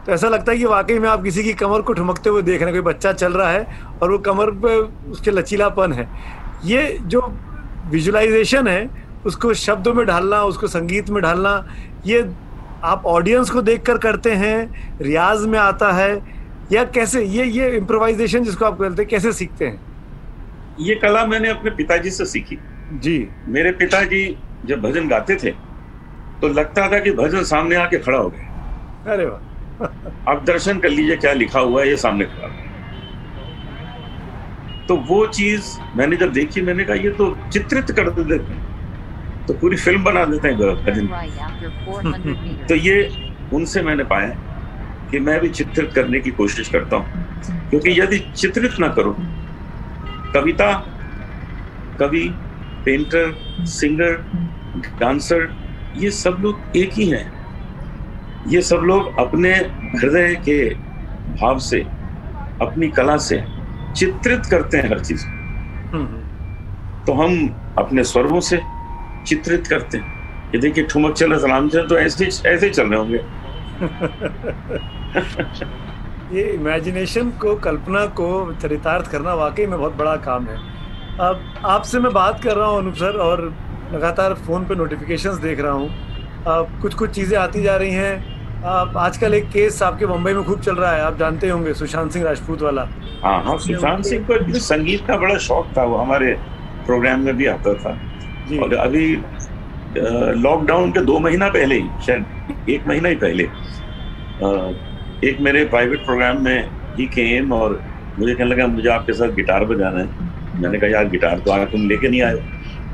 तो 0.06 0.12
ऐसा 0.12 0.30
लगता 0.30 0.52
है 0.52 0.58
कि 0.58 0.66
वाकई 0.66 1.00
में 1.00 1.10
आप 1.10 1.24
किसी 1.24 1.44
की 1.44 1.54
कमर 1.56 1.82
को 1.82 1.94
ठुमकते 1.94 2.30
हुए 2.30 2.42
देख 2.42 2.62
रहे 2.62 2.72
हैं, 2.72 2.82
कोई 2.82 2.94
बच्चा 2.94 3.14
चल 3.14 3.34
रहा 3.34 3.50
है 3.50 3.66
और 4.02 4.12
वो 4.12 4.18
कमर 4.20 4.52
पे 4.58 4.76
उसके 5.12 5.32
लचीलापन 5.32 5.94
है। 5.94 6.08
ये 6.66 6.98
जो 7.02 7.22
विजुलाइजेशन 7.88 8.68
है 8.68 9.05
उसको 9.26 9.54
शब्दों 9.54 9.94
में 9.94 10.06
ढालना 10.06 10.42
उसको 10.44 10.68
संगीत 10.68 11.10
में 11.10 11.22
ढालना 11.24 11.54
ये 12.06 12.20
आप 12.84 13.06
ऑडियंस 13.06 13.50
को 13.50 13.62
देखकर 13.62 13.98
करते 13.98 14.32
हैं 14.32 14.98
रियाज 15.02 15.46
में 15.46 15.60
आता 15.60 15.92
है 15.92 16.12
या 16.72 16.84
कैसे 16.84 17.24
ये 17.24 17.46
ये 17.46 17.70
इम्प्रोवाइजेशन 17.78 18.44
जिसको 18.44 18.66
आप 18.66 18.78
कहते 18.80 19.02
हैं 19.02 19.10
कैसे 19.10 19.32
सीखते 19.32 19.66
हैं? 19.66 19.80
ये 20.80 20.96
कला 20.96 21.26
मैंने 21.26 21.50
अपने 21.50 21.72
पिताजी 21.72 22.12
से 22.12 22.26
सीखी। 22.26 22.58
जी। 22.94 23.30
मेरे 23.48 23.72
पिताजी 23.72 24.38
जब 24.66 24.82
भजन 24.82 25.08
गाते 25.08 25.36
थे 25.36 25.52
तो 26.42 26.48
लगता 26.48 26.92
था 26.92 27.00
कि 27.00 27.12
भजन 27.12 27.44
सामने 27.44 27.76
आके 27.76 27.98
खड़ा 27.98 28.18
हो 28.18 28.30
गया। 28.30 29.14
अरे 29.14 29.26
वाह। 29.26 29.42
आप 30.32 30.44
दर्शन 30.44 30.80
कर 30.80 30.90
लीजिए 30.90 31.16
क्या 31.16 31.34
लिखा 31.34 31.60
हुआ 31.60 31.82
है 31.82 31.90
ये 31.90 31.98
सामने 31.98 32.26
खड़ा 32.26 32.48
है 32.48 32.64
तो 34.88 34.96
वो 35.10 35.26
चीज़ 35.28 35.64
मैंने 35.96 36.18
जब 36.18 36.32
देखी 36.34 36.62
मैंने 36.62 36.84
कहा 36.84 36.96
ये 36.96 37.10
तो 37.10 37.36
चित्रित 37.54 37.92
कर 37.92 38.10
देते 38.10 38.54
हैं 38.54 38.75
तो 39.48 39.54
पूरी 39.54 39.78
फ़िल्म 39.78 40.04
बना 40.04 40.26
देते 40.26 40.48
हैं 40.48 40.58
भजन 40.58 41.08
की। 41.08 41.14
right 41.14 41.40
after 41.42 41.70
400 41.86 42.36
meters. 42.44 42.68
तो 42.70 42.76
ये 42.76 42.96
उनसे 43.54 43.82
मैंने 43.82 44.04
पाया 44.04 44.30
कि 45.12 45.20
मैं 45.20 45.40
भी 45.42 45.50
चित्रित 45.50 45.92
करने 45.94 46.20
की 46.20 46.32
कोशिश 46.32 46.70
करता 46.70 46.96
हूँ 46.96 47.70
क्योंकि 47.70 48.00
यदि 48.02 48.20
चित्रित 48.36 48.80
ना 48.80 48.88
करो 48.88 49.16
कविता 50.34 50.72
कवि 52.00 52.28
पेंटर 52.86 53.34
सिंगर 53.66 54.14
डांसर 55.00 55.48
ये 55.98 56.10
सब 56.12 56.38
लोग 56.42 56.78
एक 56.78 56.94
ही 56.94 57.10
हैं 57.10 57.26
ये 58.48 58.62
सब 58.62 58.82
लोग 58.86 59.16
अपने 59.20 59.54
हृदय 59.96 60.36
के 60.50 60.58
भाव 61.36 61.60
से 61.60 61.80
अपनी 62.62 62.88
कला 62.88 63.18
से 63.28 63.44
चित्रित 63.96 64.46
करते 64.46 64.78
हैं 64.78 64.90
हर 64.90 65.00
चीज़ 65.00 65.26
हम्म। 65.94 66.24
तो 67.06 67.14
हम 67.14 67.48
अपने 67.78 68.04
स्वरों 68.04 68.40
से 68.40 68.58
चित्रित 69.26 69.68
करते 69.68 69.98
हैं। 69.98 70.14
ये 70.54 70.60
देखिए 70.60 70.84
ठुमक 70.84 71.14
चल 71.14 71.34
रामचंद्र 71.34 71.88
तो 71.88 71.98
ऐसे 71.98 72.26
ऐसे 72.50 72.70
चल 72.70 72.90
रहे 72.90 73.00
होंगे। 73.00 73.20
ये 76.34 76.44
इमेजिनेशन 76.44 77.30
को 77.42 77.56
कल्पना 77.56 78.06
को 78.20 78.28
चरितार्थ 78.62 79.12
करना 79.12 79.34
वाकई 79.34 79.66
में 79.66 79.78
बहुत 79.80 79.96
बड़ा 79.96 80.16
काम 80.26 80.46
है। 80.48 80.58
अब 81.20 81.42
आपसे 81.66 82.00
मैं 82.00 82.12
बात 82.14 82.44
कर 82.44 82.56
रहा 82.56 82.68
हूँ 82.68 82.78
अनुप 82.78 82.94
सर 82.94 83.18
और 83.20 83.44
लगातार 83.94 84.34
फ़ोन 84.46 84.66
पे 84.66 84.76
नोटिफिकेशंस 84.76 85.38
देख 85.40 85.60
रहा 85.60 85.72
हूँ। 85.72 85.90
अब 86.48 86.80
कुछ 86.82 86.94
कुछ 86.94 87.10
चीज़ें 87.10 87.38
आती 87.40 87.62
जा 87.62 87.76
रही 87.76 87.92
हैं। 87.92 88.62
अब 88.64 88.98
आजकल 88.98 89.34
एक 89.34 89.50
केस 89.50 89.82
आपके 89.84 90.06
मुंबई 90.06 90.34
में 90.34 90.44
खूब 90.44 90.62
चल 90.62 90.76
रहा 90.76 90.92
है 90.92 91.02
आप 91.02 91.18
जानते 91.18 91.50
होंगे 91.50 91.74
सुशांत 91.74 92.12
सिंह 92.12 92.26
राजपूत 92.26 92.62
वाला। 92.62 92.88
हाँ 93.24 93.42
हाँ 93.44 93.58
सुशांत 93.58 94.06
सिंह 94.06 94.26
को 94.32 94.60
संगीत 94.60 95.06
का 95.08 95.18
बड़ा 95.18 95.38
शौक 95.48 95.68
था 95.78 95.84
वो 95.84 95.98
हमारे 95.98 96.34
प्रोग्राम 96.86 97.20
में 97.20 97.36
भी 97.38 97.46
आता 97.46 97.74
था। 97.74 97.98
और 98.54 98.74
अभी 98.76 99.06
लॉकडाउन 100.42 100.92
के 100.92 101.02
दो 101.02 101.20
महीना 101.20 101.48
पहले 101.50 101.76
ही 101.76 101.88
शायद 102.06 102.70
एक 102.70 102.88
महीना 102.88 103.10
ही 103.10 103.16
पहले 103.16 103.44
एक 105.28 105.38
मेरे 105.42 105.64
प्राइवेट 105.66 106.06
प्रोग्राम 106.06 106.44
में 106.44 106.70
ही 106.98 107.06
केम 107.14 107.52
और 107.54 107.82
मुझे 108.20 108.34
कहने 108.34 108.50
लगा 108.50 108.68
मुझे 108.68 108.90
आपके 108.90 109.14
साथ 109.14 109.34
गिटार 109.36 109.66
बजाना 109.66 110.00
है। 110.00 110.62
मैंने 110.62 110.80
कहा 110.80 110.90
यार 110.90 111.08
गिटार 111.10 111.40
तो 111.40 111.52
आज 111.52 111.72
तुम 111.72 111.88
लेके 111.90 112.10
नहीं 112.10 112.22
आए 112.22 112.36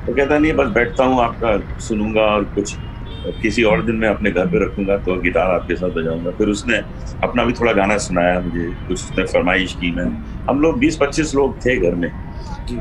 तो 0.06 0.14
कहता 0.14 0.38
नहीं 0.38 0.54
बस 0.54 0.68
बैठता 0.76 1.06
हूँ 1.06 1.22
आपका 1.24 1.58
सुनूँगा 1.80 2.22
और 2.36 2.44
कुछ 2.56 2.76
किसी 3.42 3.64
और 3.64 3.82
दिन 3.86 3.96
मैं 3.96 4.08
अपने 4.10 4.32
घर 4.32 4.48
पे 4.48 4.64
रखूँगा 4.66 4.98
तो 4.98 5.16
गिटार 5.22 5.52
आपके 5.52 5.76
साथ 5.76 5.90
बजाऊँगा। 5.96 6.32
फिर 6.38 6.48
उसने 6.50 6.78
अपना 7.24 7.44
भी 7.46 7.54
थोड़ा 7.54 7.74
गाना 7.74 7.98
सुनाया 7.98 8.40
मुझे 8.40 8.66
कुछ 8.88 8.92
उसने 8.94 9.26
फरमाइश 9.26 9.74
की 9.82 9.92
मैं 9.96 10.06
हम 10.50 10.62
लोग 10.62 10.80
20-25 10.80 11.36
लोग 11.36 11.58
थे 11.66 11.76
घर 11.80 11.96
में। 11.96 12.10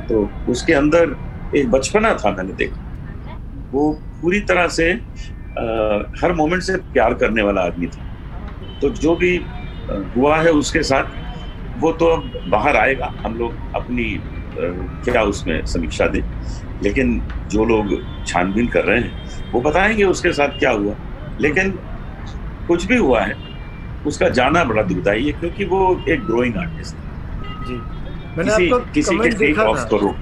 तो 0.09 0.29
उसके 0.49 0.73
अंदर 0.73 1.15
एक 1.57 1.71
बचपना 1.71 2.15
था 2.15 2.31
मैंने 2.31 2.53
देखा। 2.53 2.87
वो 3.73 3.93
पूरी 4.23 4.41
तरह 4.41 4.69
से 4.69 4.93
आ, 4.93 5.63
हर 6.23 6.33
मोमेंट 6.33 6.63
से 6.63 6.77
प्यार 6.77 7.15
करने 7.15 7.43
वाला 7.43 7.61
आदमी 7.61 7.87
था। 7.87 8.05
तो 8.83 8.89
जो 8.91 9.15
भी 9.17 9.37
हुआ 10.17 10.37
है 10.37 10.51
उसके 10.53 10.83
साथ 10.83 11.05
वो 11.79 11.93
तो 11.93 12.07
अब 12.07 12.33
बाहर 12.49 12.77
आएगा। 12.77 13.13
हम 13.25 13.35
लोग 13.35 13.55
अपनी 13.75 14.15
आ, 14.15 14.23
क्या 15.05 15.23
उसमें 15.23 15.65
समीक्षा 15.67 16.07
दें। 16.07 16.23
लेकिन 16.83 17.21
जो 17.47 17.65
लोग 17.65 17.95
छानबीन 18.27 18.67
कर 18.67 18.85
रहे 18.85 19.01
हैं 19.01 19.51
वो 19.53 19.61
बताएँगे 19.61 20.05
उसके 20.05 20.33
साथ 20.33 20.59
क्या 20.59 20.71
हुआ। 20.71 20.95
लेकिन 21.41 21.71
कुछ 22.69 22.85
भी 22.87 22.97
हुआ 22.97 23.21
है 23.21 23.35
उसका 24.07 24.29
जाना 24.29 24.65
बड़ा 24.65 24.83
दुखदाई 24.83 25.27
है 25.27 25.33
क्योंकि 25.33 25.65
वो 25.65 26.05
एक 26.09 26.25
ग्रोइंग 26.25 26.57
आर्टिस्ट 26.57 26.97
है। 26.97 27.65
जी। 27.65 27.75
मैंने 28.39 28.51
किसी, 28.51 28.71
आपका 28.71 28.93
किसी 28.93 29.17
कमेंट 29.17 29.39
देखा 29.39 29.65
था। 29.65 29.85
को। 29.85 30.15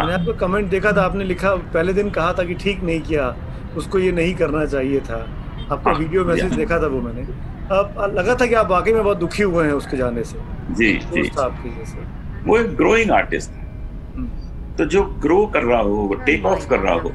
मैंने 0.00 0.12
आपका 0.14 0.32
कमेंट 0.38 0.68
देखा 0.70 0.92
था 0.92 1.02
आपने 1.02 1.24
लिखा 1.24 1.54
पहले 1.74 1.92
दिन 1.92 2.10
कहा 2.10 2.32
था 2.32 2.44
कि 2.44 2.54
ठीक 2.54 2.82
नहीं 2.82 3.00
किया 3.02 3.34
उसको 3.76 3.98
ये 3.98 4.12
नहीं 4.12 4.34
करना 4.34 4.64
चाहिए 4.66 5.00
था। 5.00 5.18
आपका 5.72 5.92
वीडियो 5.92 6.24
हाँ, 6.24 6.32
मैसेज 6.32 6.52
देखा 6.54 6.78
था 6.82 6.86
वो 6.86 7.00
मैंने। 7.00 7.22
अब 7.70 8.14
लगा 8.14 8.34
था 8.34 8.46
कि 8.46 8.54
आप 8.54 8.70
वाकई 8.70 8.92
में 8.92 9.02
बहुत 9.02 9.18
दुखी 9.18 9.42
हुए 9.42 9.64
हैं 9.66 9.72
उसके 9.72 9.96
जाने 9.96 10.24
से। 10.24 10.38
जी 10.70 10.92
जी। 11.12 11.28
आपकी 11.40 11.70
जैसे। 11.70 11.98
वो 12.46 12.56
एक 12.58 12.76
ग्रोइंग 12.76 13.10
आर्टिस्ट 13.10 13.50
तो 14.78 14.84
जो 14.86 15.02
ग्रो 15.22 15.44
कर 15.46 15.62
रहा 15.62 15.80
हो 15.80 15.90
वो 15.90 16.14
टेक 16.26 16.44
ऑफ़ 16.46 16.68
कर 16.68 16.78
रहा 16.78 16.94
हो 16.94 17.08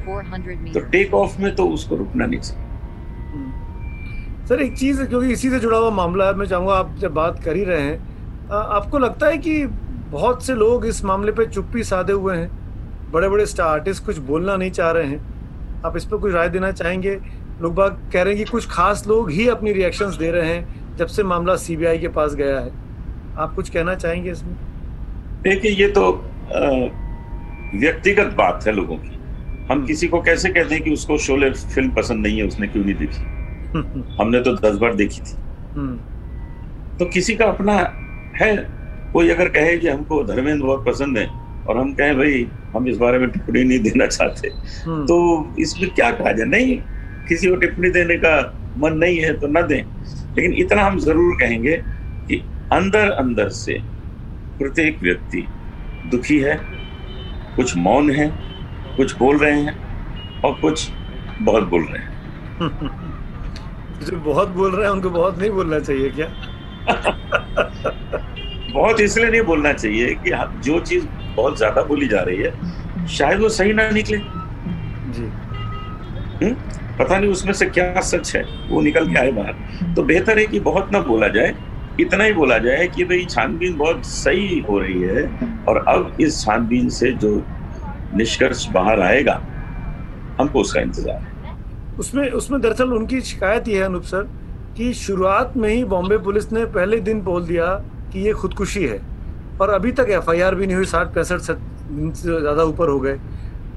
तो 0.72 0.80
टेक 0.90 1.14
ऑफ़ 1.14 1.40
में 1.42 1.54
तो 1.56 1.66
उसको 1.68 1.96
रुकना 1.96 2.26
नहीं 2.26 2.40
चाहिए। 2.40 2.64
सर 4.48 4.60
एक 4.62 4.76
चीज़ 4.78 5.02
क्योंकि 5.04 5.32
इसी 5.32 5.50
से 5.50 5.58
जुड़ा 5.60 5.78
हुआ 5.78 5.90
मामला 5.90 6.26
है 6.26 6.34
मैं 6.34 6.46
चाहूँगा 6.46 6.74
आप 6.74 6.94
जब 6.98 7.14
बात 7.14 7.42
कर 7.44 7.56
ही 7.56 7.64
रहे 7.64 7.80
हैं 7.80 7.98
आपको 8.52 8.98
लगता 8.98 9.26
है 9.26 9.38
कि 9.38 9.66
बहुत 10.10 10.44
से 10.44 10.54
लोग 10.54 10.86
इस 10.86 11.04
मामले 11.04 11.32
पे 11.32 11.46
चुप्पी 11.46 11.82
साधे 11.84 12.12
हुए 12.12 12.36
हैं? 12.36 12.65
बड़े 13.12 13.28
बड़े 13.28 13.46
स्टार 13.46 13.66
आर्टिस्ट 13.66 14.04
कुछ 14.04 14.18
बोलना 14.18 14.56
नहीं 14.56 14.70
चाह 14.70 14.90
रहे 14.90 15.06
हैं। 15.06 15.36
आप 15.86 15.96
इस 15.96 16.04
पर 16.04 16.16
कुछ 16.16 16.32
राय 16.32 16.48
देना 16.48 16.70
चाहेंगे? 16.70 17.20
लोग 17.60 17.74
बाग 17.74 18.10
कह 18.12 18.22
रहे 18.22 18.34
हैं 18.34 18.44
कि 18.44 18.50
कुछ 18.50 18.68
खास 18.68 19.04
लोग 19.06 19.30
ही 19.30 19.48
अपनी 19.48 19.72
रिएक्शंस 19.72 20.14
दे 20.14 20.30
रहे 20.30 20.48
हैं 20.48 20.96
जब 20.96 21.06
से 21.06 21.22
मामला 21.22 21.56
सीबीआई 21.56 21.98
के 21.98 22.08
पास 22.08 22.34
गया 22.34 22.60
है। 22.60 22.72
आप 23.38 23.52
कुछ 23.54 23.70
कहना 23.70 23.94
चाहेंगे 23.94 24.30
इसमें? 24.30 24.54
देखिए 25.42 25.70
ये 25.70 25.88
तो 25.88 26.24
व्यक्तिगत 27.78 28.26
बात 28.26 28.64
है 28.66 28.72
लोगों 28.72 28.96
की। 28.96 29.18
हम 29.70 29.86
किसी 29.86 30.08
को 30.08 30.22
कैसे 30.22 30.48
कहते 30.48 30.74
हैं 30.74 30.84
कि 30.84 30.90
उसको 30.90 31.18
शोले 31.18 31.50
फ़िल्म 31.50 31.90
पसंद 31.90 32.26
नहीं 32.26 32.38
है 32.38 32.46
उसने 32.46 32.66
क्यों 32.66 32.84
नहीं 32.84 32.94
देखी? 32.94 33.16
हमने 34.20 34.40
तो 34.40 34.56
दस 34.56 34.76
बार 34.76 34.94
देखी 34.94 35.20
थी। 35.20 35.36
हम्म। 35.74 35.96
तो 36.96 37.04
किसी 37.04 37.34
का 37.34 37.44
अपना 37.44 37.72
है। 38.42 38.56
कोई 39.12 39.28
अगर 39.28 39.48
कहे 39.48 39.78
कि 39.78 39.88
हमको 39.88 40.24
धर्मेंद्र 40.24 40.66
बहुत 40.66 40.86
पसंद 40.86 41.18
है 41.18 41.26
और 41.68 41.78
हम 41.78 41.94
कहें 41.94 42.16
भाई 42.16 42.48
हम 42.76 42.88
इस 42.88 42.96
बारे 42.96 43.18
में 43.18 43.28
टिप्पणी 43.30 43.64
नहीं 43.64 43.78
देना 43.78 44.06
चाहते। 44.06 44.48
हम्म। 44.84 45.04
तो 45.06 45.54
इसमें 45.58 45.90
क्या 45.90 46.10
कहा 46.10 46.32
जाए? 46.32 46.46
नहीं 46.46 46.76
किसी 47.28 47.48
को 47.48 47.56
टिप्पणी 47.56 47.90
देने 47.90 48.16
का 48.16 48.34
मन 48.78 48.92
नहीं 48.92 49.18
है 49.18 49.32
तो 49.40 49.46
न 49.46 49.66
दें। 49.66 49.82
लेकिन 50.36 50.54
इतना 50.54 50.82
हम 50.82 50.98
ज़रूर 50.98 51.36
कहेंगे 51.40 51.76
कि 52.28 52.42
अंदर 52.72 53.10
अंदर 53.10 53.48
से 53.48 53.78
प्रत्येक 54.58 54.98
व्यक्ति 55.02 55.46
दुखी 56.10 56.38
है 56.38 56.60
कुछ 57.56 57.76
मौन 57.76 58.10
है 58.10 58.26
कुछ 58.96 59.16
बोल 59.18 59.38
रहे 59.38 59.60
हैं 59.60 59.74
और 60.40 60.52
कुछ 60.60 60.88
बहुत 61.42 61.64
बोल 61.64 61.82
रहे 61.82 62.02
हैं। 62.02 62.14
जो 64.06 64.16
बहुत 64.16 64.48
बोल 64.48 64.74
रहे 64.74 64.84
हैं 64.86 64.92
उनको 64.92 65.10
बहुत 65.10 65.38
नहीं 65.38 65.50
बोलना 65.50 65.78
चाहिए 65.78 66.10
क्या? 66.10 66.26
बहुत 68.72 69.00
इसलिए 69.00 69.30
नहीं 69.30 69.42
बोलना 69.42 69.72
चाहिए 69.72 70.14
कि 70.26 70.30
जो 70.64 70.80
चीज़ 70.80 71.04
बहुत 71.36 71.56
ज़्यादा 71.58 71.82
बोली 71.82 72.08
जा 72.08 72.20
रही 72.20 72.42
है। 72.42 73.06
शायद 73.08 73.40
वो 73.40 73.48
सही 73.50 73.72
ना 73.72 73.88
निकले। 73.90 74.18
जी। 74.18 75.22
हुँ? 75.22 75.30
हम्म? 76.42 76.54
पता 76.98 77.18
नहीं 77.18 77.30
उसमें 77.30 77.52
से 77.52 77.66
क्या 77.66 78.00
सच 78.02 78.34
है 78.36 78.42
वो 78.68 78.80
निकल 78.80 79.06
के 79.06 79.18
आए 79.18 79.32
बाहर। 79.32 79.94
तो 79.94 80.02
बेहतर 80.02 80.38
है 80.38 80.46
कि 80.46 80.60
बहुत 80.60 80.92
ना 80.92 81.00
बोला 81.02 81.28
जाए 81.28 81.54
इतना 82.00 82.24
ही 82.24 82.32
बोला 82.32 82.56
जाए 82.58 82.86
कि 82.86 83.04
भाई 83.04 83.24
छानबीन 83.24 83.76
बहुत 83.76 84.06
सही 84.06 84.58
हो 84.60 84.78
रही 84.78 85.02
है 85.02 85.22
और 85.68 85.84
अब 85.88 86.16
इस 86.20 86.40
छानबीन 86.44 86.88
से 86.88 87.10
जो 87.14 87.30
निष्कर्ष 88.14 88.66
बाहर 88.70 89.00
आएगा 89.00 89.40
हमको 90.40 90.60
उसका 90.60 90.80
इंतज़ार 90.80 91.16
है। 91.16 91.54
उसमें 91.98 92.30
उसमें 92.30 92.60
दरअसल 92.60 92.92
उनकी 92.92 93.20
शिकायत 93.20 93.68
ये 93.68 93.78
है 93.78 93.84
अनूप 93.84 94.02
सर 94.04 94.28
कि 94.76 94.92
शुरुआत 94.94 95.56
में 95.56 95.68
ही 95.68 95.84
बॉम्बे 95.84 96.18
पुलिस 96.18 96.52
ने 96.52 96.64
पहले 96.74 97.00
दिन 97.00 97.20
बोल 97.22 97.46
दिया 97.46 97.66
कि 98.12 98.26
ये 98.26 98.32
खुदकुशी 98.32 98.84
है। 98.84 99.00
और 99.60 99.70
अभी 99.70 99.92
तक 99.92 100.06
एफआईआर 100.10 100.54
भी 100.54 100.66
नहीं 100.66 100.76
हुई, 100.76 100.84
साठ 100.86 101.14
पैंसठ 101.14 101.40
से 101.40 101.54
ज़्यादा 102.22 102.62
ऊपर 102.64 102.88
हो 102.88 102.98
गए। 103.00 103.18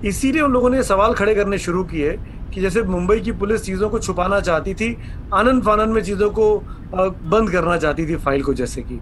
इसीलिए 0.06 0.42
उन 0.42 0.52
लोगों 0.52 0.70
ने 0.70 0.84
सवाल 0.84 1.13
खड़े 1.13 1.36
करने 1.36 1.58
शुरू 1.58 1.84
किए 1.84 2.12
कि 2.54 2.62
जैसे 2.62 2.82
मुंबई 2.84 3.20
की 3.20 3.32
पुलिस 3.34 3.63
चीज़ों 3.63 3.89
को 3.89 4.00
छुपाना 4.00 4.39
चाहती 4.42 4.74
थी, 4.74 4.98
आनंद 5.34 5.63
फानंद 5.63 5.94
में 5.94 6.02
चीज़ों 6.04 6.30
को 6.30 6.56
बंद 6.94 7.52
करना 7.52 7.78
चाहती 7.78 8.06
थी 8.08 8.15
फ़ाइल 8.18 8.44
को 8.44 8.54
जैसे 8.54 8.82
कि। 8.82 9.00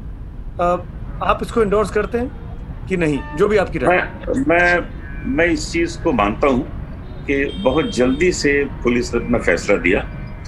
आप 1.24 1.40
इसको 1.42 1.62
इंडोर्स 1.62 1.92
करते 1.92 2.18
हैं 2.18 2.86
कि 2.88 2.98
नहीं? 2.98 3.20
जो 3.38 3.48
भी 3.48 3.58
आपकी 3.58 3.80
राय। 3.80 3.98
मैं 4.48 4.80
मैं 5.28 5.46
इस 5.48 5.72
चीज़ 5.72 5.98
को 6.04 6.12
मानता 6.14 6.48
हूँ 6.48 6.64
कि 7.28 7.44
बहुत 7.64 7.94
जल्दी 7.96 8.32
से 8.32 8.64
पुलिस 8.84 9.14
ने 9.14 9.24
अपना 9.24 9.38
फैसला 9.40 9.78
दिया। 9.78 10.02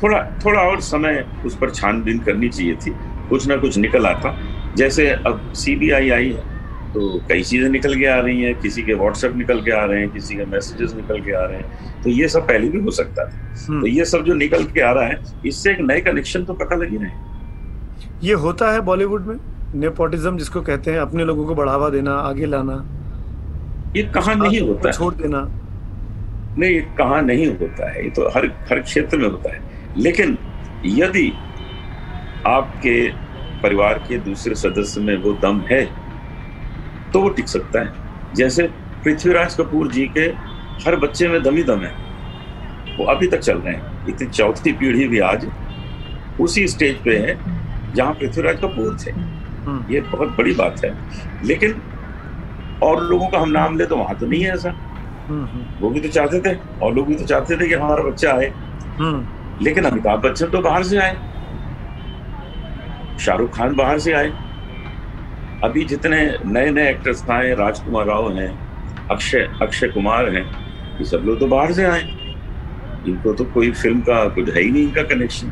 थोड़ा 0.03 0.19
थोड़ा 0.45 0.61
और 0.61 0.81
समय 0.81 1.25
उस 1.45 1.57
पर 1.57 1.69
छानबीन 1.71 2.19
करनी 2.19 2.49
चाहिए 2.49 2.75
थी। 2.75 2.91
कुछ 3.29 3.47
ना 3.47 3.55
कुछ 3.57 3.77
निकल 3.77 4.05
आता। 4.05 4.29
जैसे 4.77 5.09
अब 5.09 5.51
सीबीआई 5.55 6.09
आई 6.09 6.09
आई 6.09 6.31
है 6.31 6.57
तो 6.93 7.19
कई 7.29 7.43
चीज़ें 7.43 7.69
निकल 7.69 7.95
के 7.99 8.05
आ 8.05 8.19
रही 8.19 8.41
हैं 8.41 8.53
किसी 8.61 8.83
के 8.83 8.93
व्हाट्सएप 8.93 9.35
निकल 9.35 9.61
के 9.61 9.71
आ 9.71 9.83
रहे 9.85 9.99
हैं 9.99 10.09
किसी 10.09 10.35
के 10.35 10.45
मैसेजेस 10.45 10.93
निकल 10.95 11.19
के 11.21 11.31
आ 11.31 11.43
रहे 11.45 11.57
हैं 11.57 12.01
तो 12.03 12.09
ये 12.09 12.27
सब 12.27 12.47
पहले 12.47 12.69
भी 12.69 12.79
हो 12.79 12.91
सकता 12.91 13.25
था। 13.25 13.53
हम्म। 13.67 13.81
तो 13.81 13.87
ये 13.87 14.05
सब 14.05 14.23
जो 14.25 14.33
निकल 14.33 14.63
के 14.65 14.81
आ 14.81 14.91
रहा 14.91 15.05
है 15.05 15.19
इससे 15.45 15.71
एक 15.71 15.79
नए 15.81 15.99
कनेक्शन 16.01 16.43
तो 16.43 16.53
पता 16.53 16.75
लगी 16.75 16.97
रहे 16.97 18.27
ये 18.27 18.33
होता 18.33 18.71
है 18.71 18.81
बॉलीवुड 18.81 19.25
में? 19.25 19.35
नेपोटिज्म 19.75 20.37
जिसको 20.37 20.61
कहते 20.61 20.91
हैं 20.91 20.99
अपने 20.99 21.25
लोगों 21.25 21.45
को 21.45 21.55
बढ़ावा 21.55 21.89
देना 21.89 22.13
आगे 22.13 22.45
लाना। 22.45 22.73
ये 23.95 24.03
कहा 24.15 24.33
नहीं 24.33 24.59
होता 24.61 24.91
छोड़ 24.91 25.13
देना। 25.13 25.41
नहीं 26.57 26.71
ये 26.71 26.81
कहा 26.97 27.19
नहीं 27.21 27.47
होता 27.47 27.91
है 27.91 28.03
ये 28.03 28.09
तो 28.09 28.27
हर 28.29 28.45
हर 28.69 28.79
क्षेत्र 28.79 29.17
में 29.17 29.27
होता 29.29 29.53
है। 29.53 29.61
लेकिन 29.97 30.37
यदि 30.85 31.31
आपके 32.47 32.95
परिवार 33.63 34.03
के 34.07 34.17
दूसरे 34.19 34.55
सदस्य 34.55 35.01
में 35.01 35.15
वो 35.17 35.33
दम 35.41 35.59
है 35.61 35.83
तो 37.13 37.21
वो 37.21 37.29
टिक 37.29 37.47
सकता 37.47 37.79
है। 37.79 38.33
जैसे 38.35 38.63
पृथ्वीराज 39.03 39.55
कपूर 39.55 39.91
जी 39.91 40.05
के 40.17 40.25
हर 40.85 40.95
बच्चे 40.95 41.27
में 41.27 41.41
दम 41.43 41.55
ही 41.55 41.63
दम 41.63 41.79
है। 41.79 41.93
वो 42.97 43.05
अभी 43.05 43.27
तक 43.27 43.39
चल 43.39 43.57
रहे 43.57 43.73
हैं। 43.75 44.07
इतनी 44.07 44.27
चौथी 44.27 44.71
पीढ़ी 44.71 45.07
भी 45.07 45.19
आज 45.19 45.47
उसी 46.41 46.67
स्टेज 46.67 46.97
पे 47.03 47.17
है 47.17 47.37
जहाँ 47.93 48.13
पृथ्वीराज 48.13 48.57
कपूर 48.57 48.97
थे। 49.05 49.11
हम्म। 49.11 49.93
ये 49.93 50.01
बहुत 50.01 50.29
बड़ी 50.29 50.53
बात 50.53 50.83
है। 50.85 50.93
लेकिन 51.45 51.81
और 52.83 53.03
लोगों 53.03 53.27
का 53.27 53.39
हम 53.39 53.49
नाम 53.49 53.77
ले 53.77 53.85
तो 53.85 53.97
वहाँ 53.97 54.15
तो 54.15 54.25
नहीं 54.25 54.43
है 54.43 54.53
ऐसा। 54.53 54.75
वो 55.81 55.89
भी 55.89 55.99
तो 55.99 56.09
चाहते 56.09 56.39
थे 56.39 56.57
और 56.81 56.93
लोग 56.93 57.07
भी 57.07 57.15
तो 57.15 57.25
चाहते 57.25 57.55
थे 57.55 57.67
कि 57.67 57.73
हमारा 57.73 58.03
बच्चा 58.03 58.31
आए। 58.31 58.53
हम्म। 58.99 59.65
लेकिन 59.65 59.83
अमिताभ 59.83 60.21
बच्चन 60.21 60.45
तो 60.45 60.61
बाहर 60.61 60.83
से 60.83 60.97
आए। 60.97 61.17
शाहरुख 63.19 63.55
खान 63.55 63.75
बाहर 63.75 63.99
से 63.99 64.13
आए। 64.13 64.31
अभी 65.63 65.83
जितने 65.85 66.19
नए 66.45 66.69
नए 66.71 66.89
एक्टर्स 66.89 67.29
आए 67.31 67.53
राजकुमार 67.55 68.05
राव 68.07 68.31
हैं 68.33 68.51
अक्षय 69.11 69.47
अक्षय 69.61 69.87
कुमार 69.89 70.29
हैं 70.29 70.43
ये 70.99 71.05
सब 71.05 71.23
लोग 71.25 71.39
तो 71.39 71.47
बाहर 71.47 71.71
से 71.73 71.83
आए। 71.85 72.01
इनको 73.07 73.33
तो 73.33 73.45
कोई 73.53 73.71
फ़िल्म 73.71 74.01
का 74.01 74.23
कुछ 74.29 74.49
है 74.49 74.61
ही 74.61 74.71
नहीं 74.71 74.83
इनका 74.83 75.03
कनेक्शन 75.05 75.51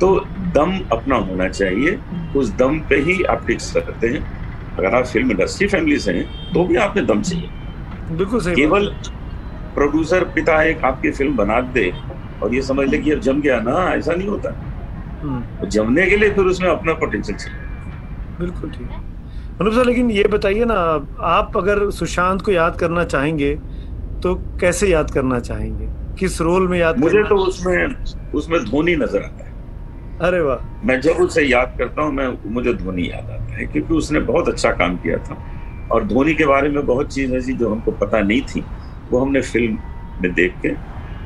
तो 0.00 0.14
दम 0.54 0.78
अपना 0.92 1.16
होना 1.18 1.48
चाहिए 1.48 1.98
उस 2.36 2.54
दम 2.56 2.78
पे 2.88 2.96
ही 3.00 3.22
आप 3.24 3.46
टिक 3.46 3.60
सकते 3.60 4.08
हैं। 4.08 4.22
अगर 4.78 4.94
आप 4.94 5.04
फ़िल्म 5.06 5.30
इंडस्ट्री 5.30 5.66
फैमिली 5.68 5.98
से 5.98 6.12
हैं 6.12 6.52
तो 6.52 6.64
भी 6.64 6.76
आपने 6.78 7.02
दम 7.04 7.22
चाहिए। 7.22 7.48
बिल्कुल 8.10 8.40
सही 8.40 8.54
केवल 8.54 8.86
प्रोड्यूसर 9.74 10.24
पिता 10.34 10.62
एक 10.62 10.84
आपकी 10.84 11.10
फ़िल्म 11.10 11.36
बना 11.36 11.60
दे 11.72 11.90
और 12.42 12.54
ये 12.54 12.62
समझ 12.62 12.88
ले 12.88 12.98
कि 12.98 13.10
अब 13.12 13.20
जम 13.20 13.40
गया 13.40 13.60
ना 13.60 13.76
ऐसा 13.94 14.12
नहीं 14.12 14.28
होता। 14.28 14.50
तो 15.22 15.66
जमने 15.68 16.06
के 16.06 16.16
लिए 16.16 16.30
फिर 16.30 16.44
उसमें 16.46 16.68
अपना 16.70 16.92
पोटेंशियल 16.94 17.38
बिल्कुल 18.40 18.70
ठीक। 18.70 18.88
अनुप 19.60 19.72
सर 19.74 19.84
लेकिन 19.86 20.10
ये 20.10 20.24
बताइए 20.32 20.64
ना 20.64 20.74
आप 21.28 21.56
अगर 21.56 21.90
सुशांत 21.90 22.42
को 22.42 22.52
याद 22.52 22.76
करना 22.78 23.04
चाहेंगे 23.04 23.54
तो 24.22 24.34
कैसे 24.60 24.88
याद 24.88 25.10
करना 25.10 25.38
चाहेंगे? 25.40 25.86
किस 26.18 26.40
रोल 26.40 26.68
में 26.68 26.78
याद 26.78 26.98
मुझे 26.98 27.22
तो 27.24 27.36
उसमें 27.38 27.94
उसमें 28.34 28.64
धोनी 28.64 28.94
नज़र 28.96 29.22
आता 29.22 29.44
है। 29.44 29.56
अरे 30.20 30.40
वाह। 30.40 30.86
मैं 30.86 31.00
जब 31.00 31.16
उसे 31.22 31.42
याद 31.42 31.74
करता 31.78 32.02
हूँ 32.02 32.12
मैं 32.14 32.28
मुझे 32.54 32.72
धोनी 32.74 33.08
याद 33.10 33.30
आता 33.30 33.56
है 33.56 33.66
क्योंकि 33.66 33.94
उसने 33.94 34.20
बहुत 34.30 34.48
अच्छा 34.48 34.70
काम 34.72 34.96
किया 34.96 35.18
था। 35.18 35.36
और 35.90 36.04
धोनी 36.06 36.34
के 36.34 36.46
बारे 36.46 36.68
में 36.68 36.84
बहुत 36.86 37.12
चीज़ 37.12 37.34
ऐसी 37.34 37.52
जो 37.54 37.70
हमको 37.70 37.90
पता 38.00 38.20
नहीं 38.20 38.40
थी 38.48 38.64
वो 39.12 39.20
हमने 39.20 39.40
फ़िल्म 39.42 39.78
में 40.22 40.32
देख 40.34 40.54
के 40.62 40.68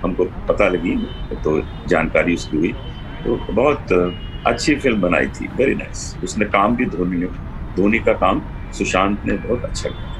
हमको 0.03 0.25
पता 0.49 0.69
लगी 0.69 0.97
तो 1.45 1.61
जानकारी 1.89 2.35
उसकी 2.35 2.57
हुई। 2.57 2.73
तो 3.25 3.37
बहुत 3.53 3.93
अच्छी 4.47 4.75
फ़िल्म 4.77 5.01
बनाई 5.01 5.27
थी। 5.37 5.49
वेरी 5.57 5.75
नाइस 5.75 6.17
उसने 6.25 6.45
काम 6.55 6.77
भी 6.77 6.87
धोनी 6.87 7.27
धोनी 7.77 7.99
का 7.99 8.13
काम 8.23 8.43
सुशांत 8.79 9.25
ने 9.27 9.37
बहुत 9.39 9.65
अच्छा 9.65 9.89
किया। 9.89 10.11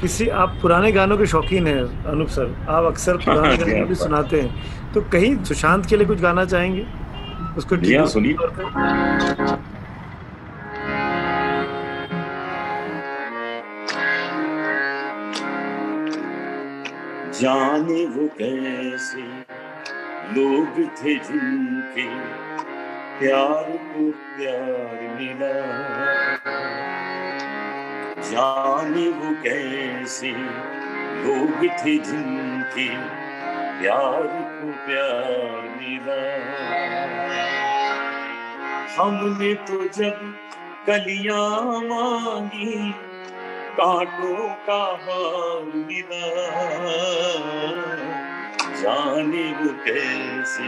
किसी 0.00 0.28
आप 0.42 0.58
पुराने 0.62 0.92
गानों 0.92 1.16
के 1.18 1.26
शौकीन 1.26 1.66
हैं 1.66 2.04
अनूप 2.06 2.28
सर। 2.28 2.54
आप 2.68 2.84
अक्सर 2.84 3.16
पुराने 3.16 3.48
हाँ, 3.48 3.56
गाने 3.58 3.84
भी 3.84 3.94
सुनाते 3.94 4.40
हैं। 4.40 4.92
तो 4.94 5.00
कहीं 5.12 5.36
सुशांत 5.44 5.86
के 5.86 5.96
लिए 5.96 6.06
कुछ 6.06 6.20
गाना 6.20 6.44
चाहेंगे? 6.44 6.86
उसको 7.58 7.76
हाँ, 7.76 8.06
सुनिए। 8.06 8.36
जाने 17.40 18.04
वो 18.06 18.26
कैसे 18.38 19.22
लोग 20.28 20.78
थे 20.98 21.14
जिनके 21.14 22.06
प्यार 23.18 23.70
को 23.70 24.10
प्यार 24.10 25.16
मिला। 25.20 25.54
जाने 28.20 29.08
वो 29.08 29.30
कैसे, 29.42 30.30
लोग 31.22 31.64
थे 31.78 31.98
जिनके 31.98 32.88
प्यार 33.80 34.22
को 34.52 34.70
प्यार 34.86 35.62
मिला। 35.80 36.20
हमने 38.96 39.54
तो 39.54 39.88
जब 39.88 40.34
कलियाँ 40.86 41.80
मांगी, 41.80 42.92
कांटों 43.80 44.48
का 44.66 44.82
हार 45.02 45.72
मिला। 45.74 46.28
जाने 48.78 49.44
वो 49.52 49.70
कैसे? 49.84 50.66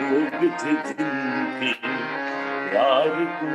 लोग 0.00 0.42
थे 0.60 0.72
जिनके 0.84 1.72
प्यार 2.70 3.08
को 3.36 3.48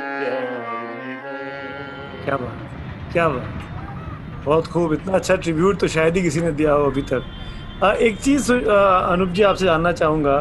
क्या 2.25 2.35
बात 2.37 3.13
क्या 3.13 3.27
बात 3.29 4.43
बहुत 4.45 4.67
खूब 4.67 4.93
इतना 4.93 5.13
अच्छा 5.13 5.35
ट्रिब्यूट 5.35 5.79
तो 5.79 5.87
शायद 5.87 6.15
ही 6.17 6.21
किसी 6.21 6.41
ने 6.41 6.51
दिया 6.51 6.73
हो 6.73 6.85
अभी 6.85 7.01
तक। 7.01 7.23
आ, 7.83 7.91
एक 7.91 8.19
चीज़ 8.21 8.51
अनूप 8.53 9.29
जी 9.29 9.43
आपसे 9.43 9.65
जानना 9.65 9.91
चाहूँगा। 9.91 10.35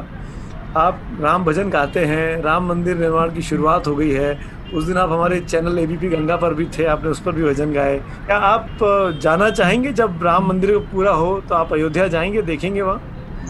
आप 0.76 1.00
राम 1.20 1.44
भजन 1.44 1.70
गाते 1.70 2.04
हैं 2.04 2.42
राम 2.42 2.68
मंदिर 2.68 2.96
निर्माण 2.98 3.34
की 3.34 3.42
शुरुआत 3.42 3.86
हो 3.86 3.94
गई 3.96 4.10
है। 4.10 4.38
उस 4.74 4.84
दिन 4.84 4.96
आप 4.98 5.10
हमारे 5.12 5.40
चैनल 5.40 5.78
एबीपी 5.78 6.08
गंगा 6.08 6.36
पर 6.36 6.54
भी 6.54 6.64
थे 6.78 6.84
आपने 6.86 7.10
उस 7.10 7.20
पर 7.20 7.32
भी 7.32 7.44
भजन 7.44 7.72
गाए। 7.72 7.98
क्या 8.26 8.36
आप 8.36 8.78
जाना 9.22 9.50
चाहेंगे 9.50 9.92
जब 9.92 10.20
राम 10.24 10.48
मंदिर 10.48 10.78
पूरा 10.92 11.12
हो 11.12 11.40
तो 11.48 11.54
आप 11.54 11.72
अयोध्या 11.72 12.08
जाएँगे 12.08 12.42
देखेंगे 12.42 12.82
वहाँ? 12.82 13.00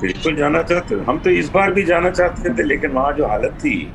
बिल्कुल 0.01 0.37
जाना 0.37 0.63
चाहते 0.63 0.95
हम 0.95 1.19
तो 1.19 1.31
इस 1.31 1.51
बार 1.51 1.73
भी 1.73 1.83
जाना 1.83 2.11
चाहते 2.11 2.51
थे, 2.51 2.63
लेकिन 2.63 2.91
वहाँ 2.91 3.13
जो 3.13 3.27
हालत 3.27 3.53
थी, 3.53 3.93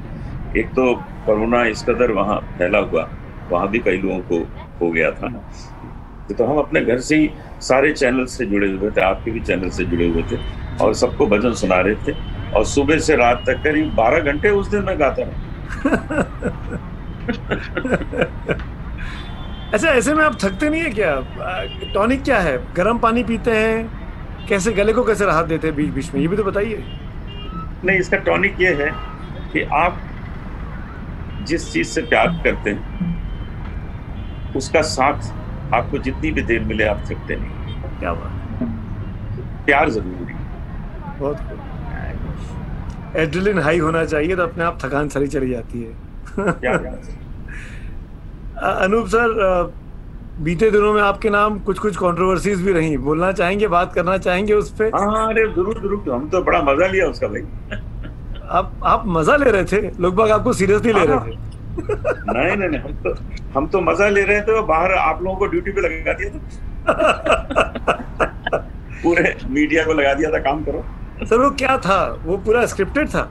एक 0.58 0.68
तो 0.68 0.96
कोरोना 1.26 1.66
इस 1.66 1.84
कदर 1.84 2.12
वहाँ 2.12 2.56
फैला 2.58 2.80
हुआ, 2.80 3.10
वहाँ 3.52 3.68
भी 3.68 3.80
कई 3.80 3.98
लोगों 3.98 4.20
को 4.20 4.48
हो 4.82 4.92
गया 4.92 5.12
था। 5.12 5.44
तो 6.38 6.46
हम 6.46 6.58
अपने 6.58 6.82
घर 6.82 7.00
से 7.00 7.16
ही 7.16 7.30
सारे 7.62 7.94
चैनल 7.94 8.26
से 8.26 8.46
जुड़े 8.46 8.72
हुए 8.72 8.92
थे, 8.92 9.02
आपके 9.02 9.32
भी 9.32 9.40
चैनल 9.40 9.70
से 9.70 9.86
जुड़े 9.86 10.08
हुए 10.08 10.24
थे, 10.24 10.38
और 10.82 10.94
सबको 10.94 11.28
भजन 11.28 11.54
सुना 11.54 11.76
रहे 11.76 11.96
थे, 11.96 12.14
और 12.56 12.66
सुबह 12.66 12.98
से 12.98 13.16
रात 13.16 13.44
तक 13.48 13.64
करीब 13.64 13.96
बारह 13.96 14.20
घंटे 14.20 14.50
उस 14.50 14.68
दिन 14.68 14.84
मैं 14.84 15.00
गाता 15.00 15.24
रहा। 15.24 15.46
अच्छा 19.74 19.88
ऐसे 19.88 20.14
में 20.14 20.26
आप 20.26 20.38
थकते 20.44 20.70
नहीं 20.70 20.82
है 20.82 20.90
क्या? 20.90 21.26
टॉनिक 21.94 22.24
क्या 22.24 22.40
है? 22.40 22.74
गर्म 22.74 22.98
पानी 22.98 23.24
पीते 23.24 23.52
हैं? 23.52 23.99
कैसे 24.50 24.72
गले 24.74 24.94
को 24.94 25.04
कैसे 25.04 25.26
राहत 25.26 25.46
देते 25.46 25.68
हैं 25.68 25.76
बीच 25.76 25.90
बीच 25.94 26.14
में? 26.14 26.22
ये 26.22 26.28
भी 26.28 26.38
तो 26.38 26.44
बताइए। 26.44 26.84
नहीं 27.86 27.98
इसका 28.00 28.18
टॉनिक 28.28 28.62
ये 28.62 28.74
है 28.76 28.90
कि 29.54 29.62
आप 29.76 30.00
जिस 31.48 31.72
चीज़ 31.74 31.88
से 31.88 32.02
प्यार 32.02 32.28
करते 32.44 32.70
हैं 32.70 32.82
उसका 34.58 34.82
साथ 34.90 35.74
आपको 35.74 35.98
जितनी 35.98 36.32
भी 36.32 36.42
देर 36.42 36.62
मिले 36.66 36.84
आप 36.84 37.04
थकते 37.08 37.36
नहीं। 37.36 37.52
क्या 38.00 38.14
बात 38.14 38.34
प्यार 39.66 39.90
ज़रूरी 39.90 40.34
बहुत 41.20 41.38
एड्रिलिन 43.18 43.60
हाई 43.60 43.80
होना 43.80 44.04
चाहिए 44.06 44.36
तो 44.36 44.44
अपने 44.44 44.64
आप 44.64 44.78
थकान 44.84 45.10
सारी 45.10 45.28
चली 45.28 45.50
जाती 45.50 45.82
है। 45.82 45.92
अनूप 48.84 49.08
सर 49.08 49.30
बीते 50.42 50.70
दिनों 50.72 50.92
में 50.94 51.02
आपके 51.02 51.30
नाम 51.30 51.58
कुछ 51.60 51.80
कुछ 51.80 51.96
कंट्रोवर्सीज 51.98 52.62
भी 52.64 52.72
रही। 52.74 52.98
बोलना 52.98 53.32
चाहेंगे 53.32 53.68
बात 53.68 53.94
करना 53.94 54.18
चाहेंगे 54.18 54.54
उस 54.54 54.70
पर 54.76 54.92
हाँ 54.96 55.28
अरे 55.30 55.46
ज़रूर 55.48 55.80
ज़रूर 55.82 56.12
हम 56.12 56.30
तो 56.30 56.42
बड़ा 56.44 56.62
मज़ा 56.64 56.88
लिया 56.88 57.08
उसका 57.08 57.28
भाई। 57.28 57.42
आप 58.50 58.72
आप 58.84 59.04
मज़ा 59.08 59.36
ले 59.36 59.52
रहे 59.52 59.64
थे? 59.64 59.82
लोग 60.02 60.16
बाग 60.16 60.32
आपको 60.32 60.54
सीरियसली 60.54 60.94
ले 60.94 61.06
रहे 61.06 61.18
थे? 61.20 61.38
नहीं 61.80 62.56
नहीं 62.58 62.70
नहीं 62.70 62.80
हम 62.82 62.94
तो 63.04 63.14
हम 63.56 63.68
तो 63.68 63.82
मज़ा 63.82 64.08
ले 64.10 64.24
रहे 64.24 64.42
थे 64.42 64.62
बाहर 64.68 64.92
आप 64.94 65.22
लोगों 65.24 65.36
को 65.38 65.46
ड्यूटी 65.48 65.72
पे 65.72 65.82
लगा 65.82 66.14
दिया 66.14 66.30
था। 66.30 66.40
पूरे 69.04 69.36
मीडिया 69.50 69.84
को 69.86 69.94
लगा 69.94 70.14
दिया 70.14 70.32
था 70.32 70.40
काम 70.40 70.64
करो। 70.64 70.84
सर 71.26 71.40
वो 71.40 71.50
क्या 71.60 71.78
था? 71.80 72.00
वो 72.26 72.38
पूरा 72.38 72.66
स्क्रिप्टेड 72.66 73.10
था? 73.10 73.30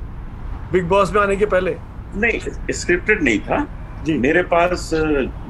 बिग 0.73 0.89
बॉस 0.89 1.13
में 1.15 1.21
आने 1.23 1.37
के 1.37 1.47
पहले? 1.47 1.77
नहीं 2.17 2.39
स्क्रिप्टेड 2.73 3.23
नहीं 3.23 3.39
था। 3.41 3.67
मेरे 4.15 4.43
पास 4.43 4.91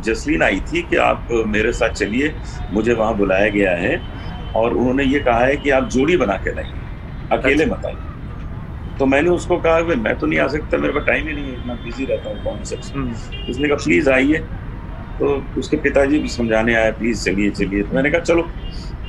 जसलीन 0.05 0.43
आई 0.43 0.61
थी 0.61 0.83
कि 0.83 0.97
आप 0.97 1.29
मेरे 1.47 1.73
साथ 1.73 1.89
चलिए 1.89 2.35
मुझे 2.73 2.95
वहाँ 2.95 3.17
बुलाया 3.17 3.49
गया 3.49 3.77
है 3.77 3.97
और 4.57 4.75
उन्होंने 4.75 5.05
ये 5.05 5.21
कहा 5.21 5.45
है 5.45 5.57
कि 5.57 5.71
आप 5.71 5.89
जोड़ी 5.89 6.17
बना 6.17 6.37
के 6.37 6.55
लाइए 6.55 6.73
अकेले 7.33 7.65
अच्छा। 7.65 7.77
मत 7.77 7.87
आइए। 7.87 8.97
तो 8.99 9.07
मैंने 9.07 9.31
उसको 9.31 9.57
कहा 9.57 9.81
कि 9.81 9.95
मैं 9.95 10.19
तो 10.19 10.27
नहीं 10.27 10.39
आ 10.41 10.47
सकता 10.49 10.79
मेरे 10.79 10.93
पास 10.93 11.05
टाइम 11.07 11.29
ही 11.29 11.35
नहीं 11.35 11.45
है 11.45 11.53
इतना 11.53 11.75
बिज़ी 11.75 12.05
रहता 12.05 12.31
हूँ 12.31 12.43
कौन 12.45 12.65
से। 12.65 12.77
हम्म। 12.77 13.13
उसने 13.51 13.69
कहा 13.69 13.77
प्लीज़ 13.77 14.11
आइए। 14.11 14.39
तो 15.19 15.45
उसके 15.59 15.77
पिताजी 15.77 16.19
भी 16.19 16.29
समझाने 16.29 16.75
आए 16.75 16.91
प्लीज़ 16.93 17.25
चलिए 17.25 17.51
चलिए। 17.51 17.83
तो 17.83 17.95
मैंने 17.97 18.11
कहा 18.11 18.21
चलो 18.21 18.49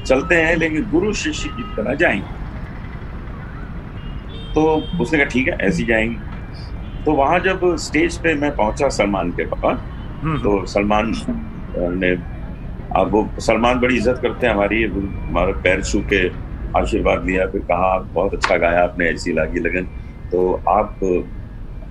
चलते 0.05 0.35
हैं 0.35 0.55
लेकिन 0.55 0.89
गुरु 0.91 1.13
शिष्य 1.13 1.49
की 1.49 1.63
तरह 1.63 1.93
जाएँगे। 1.93 2.38
तो 4.53 4.62
उसने 5.01 5.19
कहा 5.19 5.27
ठीक 5.27 5.47
है 5.47 5.57
ऐसी 5.62 5.85
जाएँगे। 5.85 6.28
तो 7.05 7.13
वहाँ 7.13 7.39
जब 7.39 7.75
स्टेज 7.79 8.17
पे 8.17 8.33
मैं 8.35 8.55
पहुँचा 8.55 8.89
सलमान 8.89 9.31
के 9.31 9.45
पास 9.47 9.79
हम्म। 10.23 10.38
तो 10.43 10.65
सलमान 10.67 11.13
ने 11.97 12.12
अब 12.99 13.12
वो 13.12 13.27
सलमान 13.39 13.79
बड़ी 13.79 13.95
इज़्ज़त 13.97 14.19
करते 14.21 14.47
हैं 14.47 14.53
हमारी 14.53 14.83
हमारे 14.83 15.53
पैर 15.63 15.81
छू 15.83 15.99
के 16.13 16.27
आशीर्वाद 16.79 17.25
लिया 17.25 17.45
फिर 17.47 17.62
कहा 17.62 17.97
बहुत 18.13 18.33
अच्छा 18.33 18.57
गाया 18.57 18.83
आपने 18.83 19.09
ऐसी 19.09 19.33
लागी 19.33 19.59
लगन। 19.59 19.88
तो 20.31 20.51
आप 20.69 20.99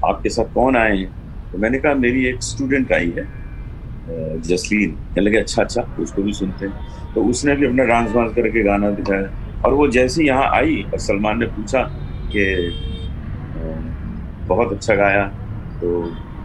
आपके 0.05 0.29
साथ 0.29 0.53
कौन 0.55 0.77
आए 0.77 0.97
हैं? 0.97 1.07
तो 1.53 1.59
मैंने 1.59 1.79
कहा 1.79 1.95
मेरी 1.95 2.25
एक 2.27 2.43
स्टूडेंट 2.43 2.93
आई 2.93 3.13
है 3.17 3.27
जसलीन। 4.43 4.91
कहने 4.91 5.21
लगे 5.21 5.39
अच्छा 5.39 5.63
अच्छा 5.63 5.83
उसको 6.01 6.23
भी 6.23 6.33
सुनते 6.33 6.67
हैं। 6.67 7.13
तो 7.15 7.25
उसने 7.31 7.55
भी 7.57 7.67
अपना 7.67 7.85
डांस 7.85 8.13
वांस 8.15 8.35
करके 8.35 8.63
गाना 8.65 8.91
दिखाया। 8.91 9.63
और 9.67 9.75
वो 9.75 9.89
जैसे 9.89 10.25
यहाँ 10.25 10.51
आई 10.57 10.83
और 10.93 10.99
सलमान 11.01 11.39
ने 11.39 11.47
पूछा 11.57 11.83
कि 12.35 12.45
बहुत 14.49 14.73
अच्छा 14.73 14.95
गाया। 14.95 15.25
तो 15.81 16.03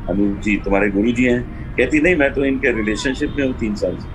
अनूप 0.09 0.39
जी, 0.39 0.55
तुम्हारे 0.57 0.89
गुरु 0.89 1.11
जी 1.11 1.23
हैं। 1.23 1.41
कहती, 1.77 2.01
नहीं, 2.01 2.15
मैं 2.15 2.33
तो 2.33 2.45
इनके 2.45 2.71
रिलेशनशिप 2.71 3.35
में 3.37 3.45
हूँ 3.45 3.53
तीन 3.53 3.75
साल 3.75 3.97
से। 3.97 4.07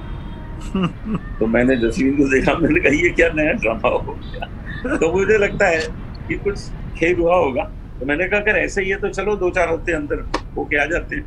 तो 1.39 1.47
मैंने 1.47 1.77
जसलीन 1.77 2.17
को 2.17 2.29
देखा, 2.31 2.55
मैंने 2.55 2.81
कहा, 2.81 2.93
ये 2.95 3.11
क्या 3.11 3.29
नया 3.35 3.53
ड्रामा 3.53 3.89
हो 3.89 3.99
गया? 4.13 4.97
तो 4.97 5.13
मुझे 5.13 5.39
लगता 5.39 5.67
है 5.67 5.81
कि 6.29 6.35
कुछ 6.35 6.61
खेल 6.99 7.19
हुआ 7.19 7.37
होगा। 7.37 7.63
तो 8.01 8.07
मैंने 8.07 8.29
कहा, 8.29 8.41
अगर 8.41 8.59
ऐसे 8.59 8.83
ही 8.83 8.91
है 8.91 8.97
तो 8.97 9.09
चलो 9.09 9.37
दो 9.37 9.51
चार 9.51 9.69
हफ़्ते 9.69 9.93
अंदर 9.93 10.25
होके 10.57 10.77
आ 10.77 10.85
जाते 10.85 11.17
हैं। 11.17 11.25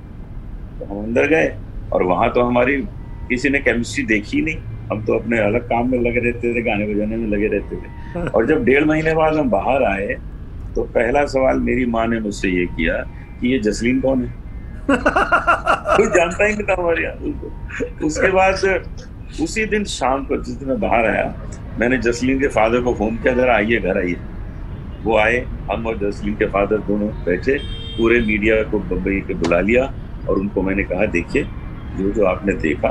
तो 0.80 0.86
हम 0.86 1.04
अंदर 1.04 1.28
गए, 1.28 1.54
और 1.93 2.04
वहाँ 2.04 2.32
तो 2.34 2.41
हमारी 2.41 2.78
किसी 3.30 3.50
ने 3.50 3.60
केमिस्ट्री 3.60 4.04
देखी 4.06 4.41
नहीं। 4.41 4.58
हम 4.91 5.04
तो 5.06 5.13
अपने 5.13 5.39
अलग 5.39 5.63
काम 5.63 5.91
में 5.91 6.00
लगे 6.00 6.19
रहते 6.19 6.54
थे, 6.56 6.62
गाने 6.62 6.93
बजाने 6.93 7.17
में 7.17 7.28
लगे 7.28 7.47
रहते 7.47 7.76
थे। 7.76 8.28
और 8.30 8.47
जब 8.47 8.63
डेढ़ 8.65 8.86
महीने 8.86 9.13
बाद 9.13 9.38
हम 9.38 9.50
बाहर 9.50 9.84
आए 9.84 10.15
तो 10.75 10.84
पहला 10.95 11.25
सवाल 11.27 11.60
मेरी 11.60 11.86
माँ 11.86 12.05
ने 12.07 12.19
मुझसे 12.19 12.49
ये 12.49 12.65
किया 12.65 12.97
कि 13.41 13.51
ये 13.53 13.60
जसलीन 13.60 13.99
कौन 14.01 14.23
है? 14.23 14.29
कोई 14.91 16.07
जानता 16.07 16.45
ही 16.45 16.53
नहीं 16.53 16.63
था 16.63 16.75
हमारे 16.79 17.03
यहाँ 17.03 17.15
उसके 18.05 18.31
बाद 18.31 18.53
उसी 19.41 19.65
दिन 19.65 19.84
शाम 19.86 20.23
को 20.25 20.38
जिस 20.43 20.55
दिन 20.55 20.69
मैं 20.69 20.79
बाहर 20.79 21.05
आया 21.05 21.34
मैंने 21.79 21.97
जसलीन 21.97 22.39
के 22.39 22.47
फादर 22.55 22.81
को 22.84 22.93
फ़ोन 22.93 23.17
किया 23.17 23.34
जरा 23.34 23.55
आइए 23.55 23.79
घर 23.79 23.97
आइए। 23.97 24.17
वो 25.03 25.17
आए 25.17 25.38
हम 25.71 25.86
और 25.88 25.97
जसलीन 25.97 26.36
के 26.36 26.45
फादर 26.55 26.77
दोनों 26.88 27.07
बैठे 27.25 27.57
पूरे 27.97 28.19
मीडिया 28.21 28.62
को 28.71 28.79
बम्बई 28.79 29.19
के 29.27 29.34
बुला 29.34 29.60
लिया 29.60 29.84
और 30.29 30.39
उनको 30.39 30.62
मैंने 30.62 30.84
कहा 30.84 31.05
देखिए 31.15 31.43
जो 31.97 32.12
जो 32.12 32.25
आपने 32.25 32.53
देखा 32.62 32.89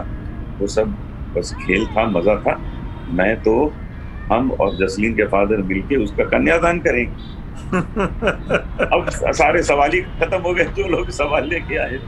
वो 0.60 0.66
सब 0.66 0.94
बस 1.36 1.54
खेल 1.60 1.86
था 1.86 2.06
मज़ा 2.10 2.36
था। 2.46 2.54
मैं 3.18 3.34
तो 3.42 3.54
हम 4.32 4.50
और 4.60 4.76
जसलीन 4.76 5.14
के 5.16 5.24
फादर 5.26 5.62
मिलके 5.68 5.96
उसका 6.04 6.24
कन्यादान 6.24 6.78
करेंगे। 6.80 7.38
अब 8.92 9.06
सारे 9.10 9.62
सवाल 9.62 9.90
ही 9.92 10.00
खत्म 10.00 10.40
हो 10.42 10.54
गए 10.54 10.64
जो 10.64 10.88
लोग 10.88 11.10
सवाल 11.10 11.48
लेके 11.48 11.76
आए 11.76 11.98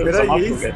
मेरा 0.00 0.36
यही 0.36 0.72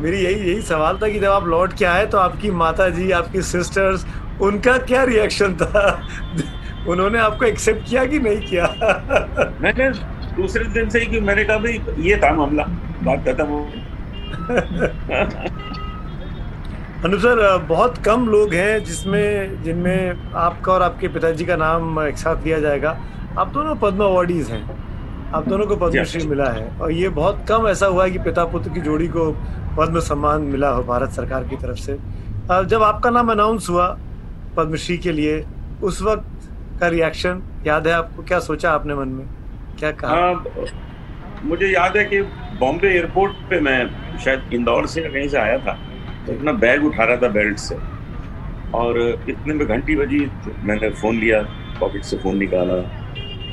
मेरी 0.00 0.16
यही 0.16 0.34
यही 0.34 0.62
सवाल 0.62 0.98
था 1.02 1.08
कि 1.08 1.18
जब 1.18 1.30
आप 1.30 1.46
लौट 1.46 1.72
के 1.72 1.84
आए 1.84 2.06
तो 2.06 2.18
आपकी 2.18 2.50
माता 2.50 2.88
जी 2.88 3.10
आपकी 3.10 3.42
सिस्टर्स 3.42 4.06
उनका 4.40 4.78
क्या 4.78 5.04
रिएक्शन 5.04 5.54
था? 5.54 6.08
उन्होंने 6.88 7.18
आपको 7.18 7.44
एक्सेप्ट 7.44 7.88
किया 7.88 8.04
कि 8.04 8.18
नहीं 8.18 8.40
किया? 8.46 8.66
मैंने 9.60 9.90
दूसरे 10.36 10.64
दिन 10.64 10.88
से 10.88 11.00
ही 11.00 11.06
कि 11.06 11.20
मैंने 11.20 11.44
कहा 11.44 11.58
भाई 11.58 11.80
ये 11.98 12.16
था 12.16 12.32
मामला 12.32 12.64
बात 13.02 13.28
खत्म 13.28 13.46
हो 13.46 13.68
अनुप 17.04 17.20
सर 17.20 17.58
बहुत 17.58 17.98
कम 17.98 18.28
लोग 18.28 18.54
हैं 18.54 18.84
जिसमें 18.84 19.62
जिनमें 19.62 20.32
आपका 20.34 20.72
और 20.72 20.82
आपके 20.82 21.08
पिताजी 21.08 21.44
का 21.44 21.56
नाम 21.56 22.00
एक 22.00 22.16
साथ 22.16 22.44
लिया 22.44 22.58
जाएगा। 22.60 22.98
आप 23.38 23.48
दोनों 23.52 23.74
पद्म 23.76 24.04
अवार्डीज 24.04 24.50
हैं। 24.50 25.32
आप 25.34 25.48
दोनों 25.48 25.66
को 25.66 25.76
पद्मश्री 25.76 26.26
मिला 26.26 26.44
है। 26.50 26.66
और 26.78 26.92
ये 26.92 27.08
बहुत 27.08 27.44
कम 27.48 27.66
ऐसा 27.68 27.86
हुआ 27.86 28.04
है 28.04 28.10
कि 28.10 28.18
पिता 28.18 28.44
पुत्र 28.44 28.70
की 28.70 28.80
जोड़ी 28.80 29.08
को 29.08 29.30
पद्म 29.78 30.00
सम्मान 30.00 30.42
मिला 30.44 30.68
हो 30.68 30.82
भारत 30.84 31.10
सरकार 31.12 31.44
की 31.44 31.56
तरफ़ 31.56 31.78
से। 31.78 31.96
जब 32.66 32.82
आपका 32.82 33.10
नाम 33.10 33.30
अनाउंस 33.32 33.68
हुआ 33.70 33.88
पद्मश्री 34.56 34.98
के 34.98 35.12
लिए 35.12 35.44
उस 35.82 36.02
वक्त 36.02 36.48
का 36.80 36.88
रिएक्शन 36.88 37.42
याद 37.66 37.86
है 37.86 37.92
आपको? 37.92 38.22
क्या 38.22 38.40
सोचा 38.40 38.70
आपने 38.72 38.94
मन 38.94 39.08
में? 39.08 39.26
क्या 39.78 39.90
कहा? 39.92 40.16
हाँ, 40.16 40.44
मुझे 41.44 41.66
याद 41.66 41.96
है 41.96 42.04
कि 42.04 42.22
बॉम्बे 42.60 42.88
एयरपोर्ट 42.88 43.32
पे 43.50 43.60
मैं 43.60 44.18
शायद 44.18 44.52
इंदौर 44.54 44.86
से 44.86 45.00
कहीं 45.02 45.28
से 45.28 45.38
आया 45.38 45.58
था 45.58 45.78
तो 46.26 46.32
अपना 46.32 46.52
बैग 46.64 46.84
उठा 46.86 47.04
रहा 47.04 47.16
था 47.16 47.28
बेल्ट 47.32 47.58
से। 47.60 47.76
और 48.74 48.98
इतने 49.28 49.54
में 49.54 49.66
घंटी 49.68 49.96
बजी 49.96 50.26
मैंने 50.64 50.90
फ़ोन 50.92 51.16
लिया 51.16 51.42
पॉकेट 51.80 52.04
से 52.04 52.16
फ़ोन 52.18 52.36
निकाला। 52.38 52.84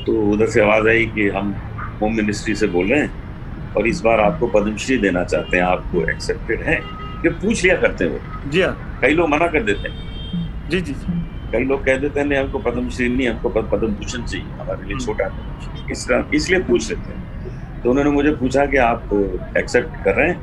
तो 0.06 0.32
उधर 0.32 0.46
से 0.46 0.60
आवाज़ 0.60 0.88
आई 0.88 1.06
कि 1.06 1.28
हम 1.28 1.54
होम 2.02 2.16
मिनिस्ट्री 2.16 2.54
से 2.54 2.66
बोल 2.66 2.86
रहे 2.86 3.00
हैं 3.00 3.74
और 3.76 3.86
इस 3.86 4.00
बार 4.00 4.20
आपको 4.20 4.46
पद्मश्री 4.46 4.96
देना 4.96 5.24
चाहते 5.24 5.56
हैं 5.56 5.64
आपको 5.64 6.10
एक्सेप्टेड 6.10 6.62
है। 6.62 6.80
कि 7.22 7.28
पूछ 7.28 7.64
लिया 7.64 7.76
करते 7.76 8.04
हैं 8.04 8.10
वो। 8.10 8.50
जी 8.50 8.62
हाँ। 8.62 8.98
कई 9.00 9.10
लोग 9.10 9.28
मना 9.28 9.46
कर 9.46 9.62
देते 9.62 9.88
हैं। 9.88 10.68
जी 10.70 10.80
जी 10.80 10.92
जी। 10.92 11.12
कई 11.52 11.64
लोग 11.64 11.84
कह 11.84 11.96
देते 11.96 12.20
हैं 12.20 12.26
नहीं 12.26 12.38
हमको 12.38 12.58
पद्मश्री 12.58 13.08
नहीं 13.08 13.28
हमको 13.28 13.48
पद्म 13.48 13.86
भूषण 13.86 14.22
चाहिए 14.22 14.46
हमारे 14.46 14.88
लिए 14.88 14.98
छोटा 14.98 15.24
है 15.24 15.92
इस 15.92 16.08
तरह 16.08 16.24
इसलिए 16.34 16.60
पूछ 16.60 16.90
लेते 16.90 17.12
हैं। 17.12 17.24
तो 17.82 17.90
उन्होंने 17.90 18.10
मुझे 18.10 18.32
पूछा 18.32 18.66
कि 18.66 18.76
आप 18.76 19.02
एक्सेप्ट 19.58 20.04
कर 20.04 20.14
रहे 20.14 20.28
हैं? 20.28 20.38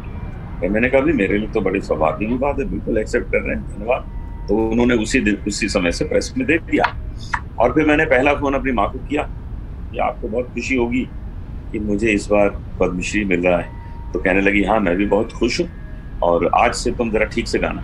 तो 0.62 0.70
मैंने 0.70 0.90
कहा 0.90 1.02
भी 1.02 1.14
मेरे 1.14 1.38
लिए 1.38 1.48
तो 1.48 1.62
बड़ी 1.62 1.82
सौभाग्य 1.82 2.26
की 2.26 2.34
बात 2.34 2.60
है 2.60 2.66
बिल्कुल 2.66 2.98
एक्सेप्ट 2.98 3.32
कर 3.32 3.42
रहे 3.42 3.56
हैं 3.56 3.66
धन्यवाद। 3.66 4.02
तो 4.50 4.70
उन्होंने 4.70 4.96
उसी 4.96 5.20
दिन 5.20 5.38
उसी 5.48 5.70
समय 5.70 5.92
से 5.92 6.06
प्रेस 6.06 6.34
में 6.38 6.48
दे 6.48 6.58
दिया। 6.58 6.98
और 7.60 7.74
फिर 7.74 7.86
मैंने 7.86 8.06
पहला 8.06 8.34
फ़ोन 8.34 8.54
अपनी 8.54 8.72
माँ 8.72 8.92
को 8.92 9.00
किया। 9.00 9.30
कि 9.92 9.98
आपको 10.00 10.28
बहुत 10.28 10.46
खुशी 10.54 10.76
होगी 10.76 11.08
कि 11.72 11.80
मुझे 11.80 12.12
इस 12.12 12.28
बार 12.32 12.50
पद्मश्री 12.80 13.24
मिल 13.26 13.48
रहा 13.48 13.58
है। 13.60 13.70
तो 14.14 14.20
कहने 14.20 14.42
लगी 14.42 14.64
हाँ 14.64 14.80
मैं 14.80 14.96
भी 14.98 15.06
बहुत 15.06 15.32
खुश 15.34 15.60
हूँ 15.62 15.68
और 16.24 16.50
आज 16.56 16.74
से 16.76 16.92
तुम 16.92 17.12
जरा 17.12 17.26
ठीक 17.36 17.48
से 17.48 17.60
गाना 17.60 17.84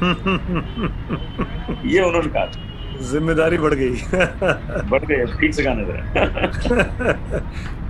ये 1.86 2.00
उन्होंने 2.02 2.28
कहा 2.28 2.46
था। 2.46 2.98
ज़िम्मेदारी 3.10 3.58
बढ़ 3.58 3.74
गई। 3.74 3.90
बढ़ 4.90 5.04
गए 5.04 5.24
ठीक 5.40 5.54
से 5.54 5.62
गाने 5.62 5.82
लगा 5.82 6.02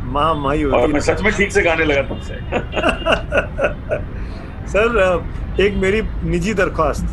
माँ 0.12 0.35
माई 0.35 0.64
और 0.64 0.87
मैं 0.93 1.01
सच 1.01 1.23
में 1.23 1.33
ठीक 1.37 1.53
से 1.53 1.62
गाने 1.62 1.85
लगा 1.85 2.03
तुमसे। 2.09 2.35
सर 4.73 5.25
एक 5.61 5.75
मेरी 5.83 6.03
निजी 6.31 6.55
दरख्वास्त। 6.55 7.05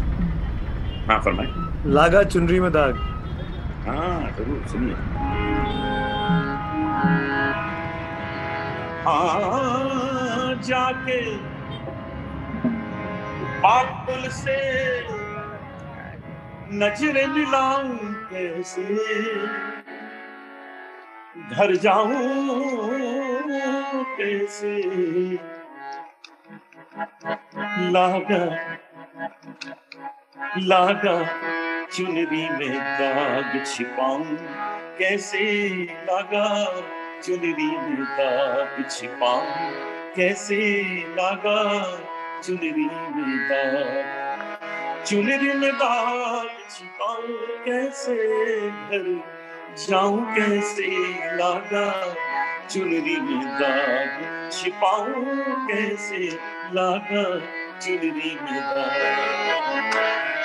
हाँ 1.10 1.20
फरमाए 1.26 1.48
लागा 1.94 2.24
चुनरी 2.24 2.60
में 2.60 2.72
दाग। 2.72 2.96
हाँ 3.88 4.32
ज़रूर, 4.38 4.64
सुनिए। 4.68 4.96
हाँ 9.06 10.56
जाके 10.64 11.20
बादल 13.62 14.28
से 14.30 14.58
नज़र 16.74 17.28
मिलाऊं 17.28 17.98
कैसे? 18.32 18.84
घर 21.52 21.76
जाऊँ 21.76 22.90
कैसे? 24.18 24.76
लागा 27.92 28.44
लागा। 30.60 31.57
चुनरी 31.94 32.50
में 32.50 32.80
दाग 32.80 33.64
छिपाऊं। 33.66 34.24
कैसे 34.98 35.70
लागा? 35.84 36.66
चुनरी 37.22 37.78
में 37.78 38.04
दाग 38.04 38.90
छिपाऊं। 38.90 39.72
कैसे 40.16 40.84
लागा? 41.08 41.84
चुनरी 42.42 42.90
में 43.16 43.50
दाग। 43.50 45.04
चुनरी 45.06 45.54
में 45.54 45.74
दाग 45.74 46.50
छिपाऊं। 46.70 47.28
कैसे 47.66 48.16
घर 48.72 49.24
जाऊँ? 49.90 50.36
कैसे 50.36 50.88
लागा? 51.36 52.16
चुनरी 52.68 53.20
में 53.20 53.46
दाग 53.48 54.50
छिपाऊं। 54.52 55.26
कैसे 55.68 56.40
लागा? 56.74 57.24
चुनरी 57.80 58.40
में 58.44 58.62
दाग। 58.62 60.37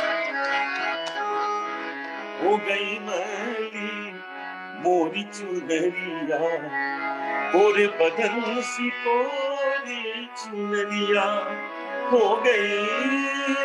हो 2.42 2.57
गई 2.57 2.98
मैली, 2.98 4.12
मोरी 4.83 5.22
चुनरिया। 5.22 6.38
पूरे 7.52 7.87
बदन 7.87 8.61
सी 8.61 8.90
कोरी 8.90 10.26
चुनरिया। 10.26 11.22
हो 12.11 12.37
गई 12.37 12.78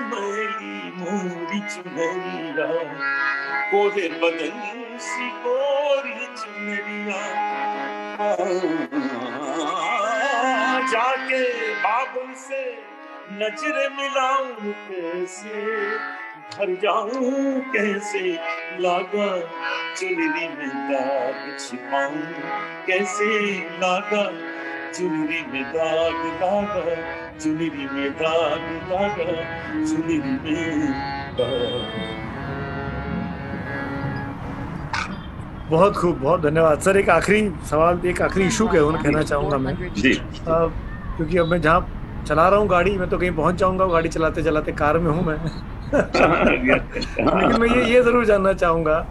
मैली, 0.02 0.92
मोरी 0.96 1.60
चुनरिया। 1.60 2.68
पूरे 3.72 4.08
बदन 4.10 4.98
सी 4.98 5.30
कोरी 5.30 6.26
चुनरिया। 6.26 7.48
जाके 10.88 11.74
बाबुल 11.76 12.34
से 12.34 12.97
नज़र 13.30 13.90
मिलाऊं 13.96 14.72
कैसे? 14.88 15.64
घर 16.50 16.70
जाऊँ 16.82 17.62
कैसे? 17.72 18.22
लागा 18.80 19.28
चुनरी 19.96 20.48
में 20.48 20.70
दाग 20.92 21.58
छिपाऊं 21.60 22.22
कैसे? 22.88 23.28
लागा 23.82 24.24
चुनरी 24.94 25.42
में 25.54 25.64
दाग 25.74 26.16
लागा 26.42 26.96
चुनरी 27.40 27.70
में 27.70 28.12
दाग 28.14 28.64
लागा 28.92 29.28
चुनरी 29.86 30.18
में 30.20 30.92
दाग। 31.40 32.16
बहुत 35.70 35.96
खूब 35.98 36.16
बहुत 36.18 36.42
धन्यवाद। 36.42 36.80
सर 36.82 36.98
एक 36.98 37.10
आखिरी 37.10 37.50
सवाल 37.70 38.02
एक 38.08 38.22
आखिरी 38.22 38.46
इशू 38.48 38.68
के 38.68 38.80
उन्हें 38.80 39.04
कहना 39.04 39.22
चाहूँगा 39.24 39.58
मैं। 39.58 39.94
जी। 39.94 40.14
क्योंकि 40.16 41.38
अब 41.38 41.48
मैं 41.48 41.62
जहाँ 41.62 41.80
चला 42.28 42.48
रहा 42.50 42.60
हूँ 42.60 42.68
गाड़ी 42.70 42.98
मैं 42.98 43.10
तो 43.10 43.18
कहीं 43.18 43.32
पहुँच 43.32 43.56
जाऊँगा 43.56 43.86
गाड़ी 43.88 44.10
चलाते 44.10 44.44
चलाते 44.44 44.72
कार 44.74 44.98
में 45.00 45.12
हूँ 45.12 45.24
मैं। 45.26 45.38
लेकिन 45.94 47.62
मैं 47.62 47.68
ये 47.70 47.84
ये 47.94 48.02
ज़रूर 48.04 48.26
जानना 48.26 48.54
चाहूँगा 48.54 49.06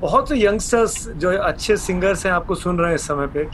बहुत 0.00 0.28
से 0.28 0.36
यंगस्टर्स 0.38 1.08
जो 1.16 1.30
अच्छे 1.38 1.76
सिंगर्स 1.76 2.24
हैं 2.26 2.32
आपको 2.32 2.54
सुन 2.54 2.78
रहे 2.78 2.88
हैं 2.88 2.94
इस 2.94 3.06
समय 3.08 3.26
पे। 3.36 3.44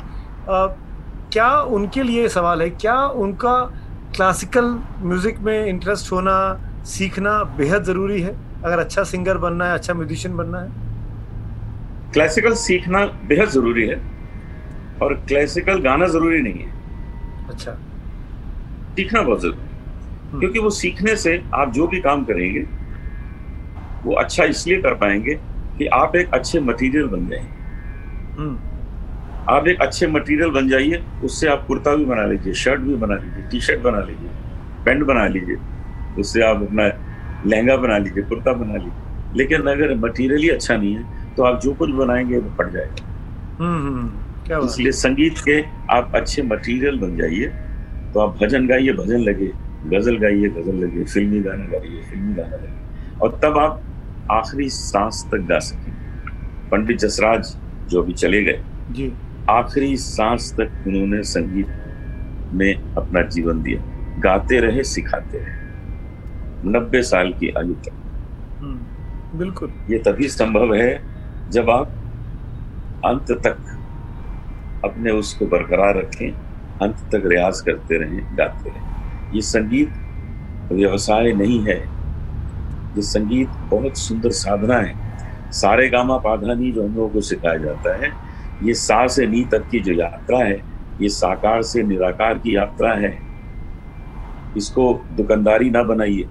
क्या 1.33 1.51
उनके 1.77 2.03
लिए 2.03 2.29
सवाल 2.29 2.63
है 2.63 2.69
क्या 2.71 2.97
उनका 3.25 3.55
क्लासिकल 4.17 4.65
म्यूज़िक 5.03 5.39
में 5.41 5.67
इंटरेस्ट 5.67 6.13
होना 6.13 6.35
सीखना 6.87 7.33
बेहद 7.59 7.85
ज़रूरी 7.85 8.21
है? 8.23 8.35
अगर 8.65 8.79
अच्छा 8.79 9.03
सिंगर 9.05 9.39
बनना 9.39 9.67
है 9.67 9.75
अच्छा 9.75 9.95
म्यूजिशियन 9.95 10.37
बनना 10.37 10.59
है। 10.61 10.69
क्लासिकल 12.13 12.55
सीखना 12.65 13.05
बेहद 13.29 13.49
ज़रूरी 13.49 13.87
है 13.89 13.97
और 15.03 15.15
क्लासिकल 15.29 15.81
गाना 15.83 16.07
ज़रूरी 16.09 16.41
नहीं 16.43 16.63
है। 16.63 16.71
अच्छा। 17.49 17.77
सीखना 18.97 19.21
बहुत 19.23 19.41
ज़रूरी 19.43 19.59
है। 19.59 20.41
क्योंकि 20.41 20.59
वो 20.59 20.71
सीखने 20.71 21.17
से 21.17 21.43
आप 21.55 21.73
जो 21.73 21.87
भी 21.87 22.01
काम 22.01 22.25
करेंगे 22.25 22.61
वो 24.05 24.15
अच्छा 24.15 24.45
इसलिए 24.45 24.81
कर 24.83 24.95
पाएँगे 25.03 25.35
कि 25.79 25.87
आप 25.95 26.17
एक 26.17 26.35
अच्छे 26.35 26.61
मटेरियल 26.61 27.07
बन 27.09 27.27
जाएँगे 27.29 28.41
हम्म। 28.41 28.59
आप 29.49 29.69
एक 29.69 29.81
अच्छे 29.83 30.07
मटेरियल 30.07 30.51
बन 30.51 30.69
जाइए 30.69 31.03
उससे 31.25 31.49
आप 31.49 31.65
कुर्ता 31.67 31.95
भी 31.97 32.05
बना 32.05 32.25
लीजिए 32.27 32.53
शर्ट 32.55 32.81
भी 32.81 32.95
बना 32.97 33.15
लीजिए 33.15 33.49
टी 33.51 33.61
शर्ट 33.61 33.81
बना 33.83 34.01
लीजिए 34.01 34.29
पैंट 34.85 35.03
बना 35.07 35.27
लीजिए 35.27 35.57
उससे 36.21 36.43
आप 36.45 36.63
अपना 36.63 36.87
लहंगा 37.47 37.77
बना 37.77 37.99
लीजिए 37.99 38.23
कुर्ता 38.25 38.53
बना 38.53 38.75
लीजिए। 38.75 39.37
लेकिन 39.37 39.67
अगर 39.69 39.95
मटेरियल 39.99 40.43
ही 40.43 40.49
अच्छा 40.51 40.77
नहीं 40.77 40.95
है 40.95 41.35
तो 41.37 41.43
आप 41.43 41.61
जो 41.61 41.73
कुछ 41.75 41.91
बनाएँगे 41.91 42.39
वो 42.39 42.51
फट 42.59 42.73
जाएगा। 42.73 43.07
हम्म 43.61 43.87
हम्म, 43.87 44.09
क्या 44.47 44.59
इसलिए 44.65 44.93
संगीत 44.93 45.39
के 45.49 45.61
आप 45.95 46.13
अच्छे 46.15 46.43
मटेरियल 46.43 46.99
बन 47.01 47.17
जाइए। 47.17 47.53
तो 48.15 48.21
आप 48.21 48.37
भजन 48.43 48.67
गाइए 48.67 48.93
भजन 48.93 49.21
लगे 49.21 49.47
गज़ल 49.87 50.17
गाइए 50.19 50.49
गज़ल 50.49 50.75
लगे 50.75 51.05
फिल्मी 51.05 51.41
गाना 51.41 51.65
गाइए 51.65 52.03
फिल्मी 52.11 52.35
गाना 52.35 52.57
लगे 52.57 53.19
और 53.19 53.39
तब 53.43 53.59
आप 53.59 53.83
आखिरी 54.31 54.69
सांस 54.69 55.25
तक 55.33 55.47
गा 55.49 55.59
सकें। 55.59 55.93
पंडित 56.71 56.99
जसराज 56.99 57.57
जो 57.89 58.03
अभी 58.03 58.13
चले 58.13 58.43
गए 58.45 58.63
जी। 58.91 59.13
आखिरी 59.51 59.97
सांस 59.97 60.53
तक 60.61 60.85
उन्होंने 60.87 61.23
संगीत 61.23 61.67
में 62.53 62.95
अपना 62.95 63.23
जीवन 63.23 63.63
दिया। 63.63 63.81
गाते 64.21 64.59
रहे 64.61 64.85
सिखाते 64.85 65.39
रहे। 65.39 66.71
नब्बे 66.71 67.03
साल 67.03 67.33
की 67.33 67.49
आयु 67.49 67.75
तक। 67.75 67.93
हम्म, 68.61 69.39
बिल्कुल। 69.39 69.73
ये 69.91 69.99
तभी 69.99 70.29
संभव 70.29 70.75
है 70.75 71.03
जब 71.51 71.71
आप 71.71 71.93
अंत 73.05 73.33
तक 73.47 73.57
अपने 74.85 75.11
उसको 75.11 75.47
बरकरार 75.47 75.97
रखें। 75.99 76.52
अंत 76.83 76.97
तक 77.13 77.23
रियाज 77.27 77.61
करते 77.61 77.99
रहें 77.99 78.39
गाते 78.39 78.71
रहें। 78.71 79.33
ये 79.35 79.41
संगीत 79.41 79.93
व्यवसाय 80.73 81.33
नहीं 81.33 81.63
है। 81.65 81.79
ये 82.97 83.03
संगीत 83.03 83.49
बहुत 83.49 83.99
सुंदर 83.99 84.31
साधना 84.31 84.77
है। 84.77 85.51
सारे 85.53 85.89
गामा 85.89 86.17
पाधानी 86.17 86.73
जो 86.73 86.87
हम 86.87 86.95
लोगों 86.95 87.09
को 87.09 87.21
सिखाया 87.21 87.57
जाता 87.57 87.97
है 87.97 88.11
ये 88.63 88.75
सा 88.75 89.07
से 89.07 89.27
नी 89.27 89.45
तक 89.45 89.69
की 89.69 89.81
जो 89.81 89.93
यात्रा 89.93 90.39
है 90.39 90.61
ये 91.01 91.09
साकार 91.09 91.63
से 91.63 91.83
निराकार 91.83 92.35
की 92.35 92.57
यात्रा 92.57 92.93
है। 92.95 93.19
इसको 94.57 95.05
दुकानदारी 95.17 95.71
ना 95.71 95.83
बनाइए। 95.83 96.29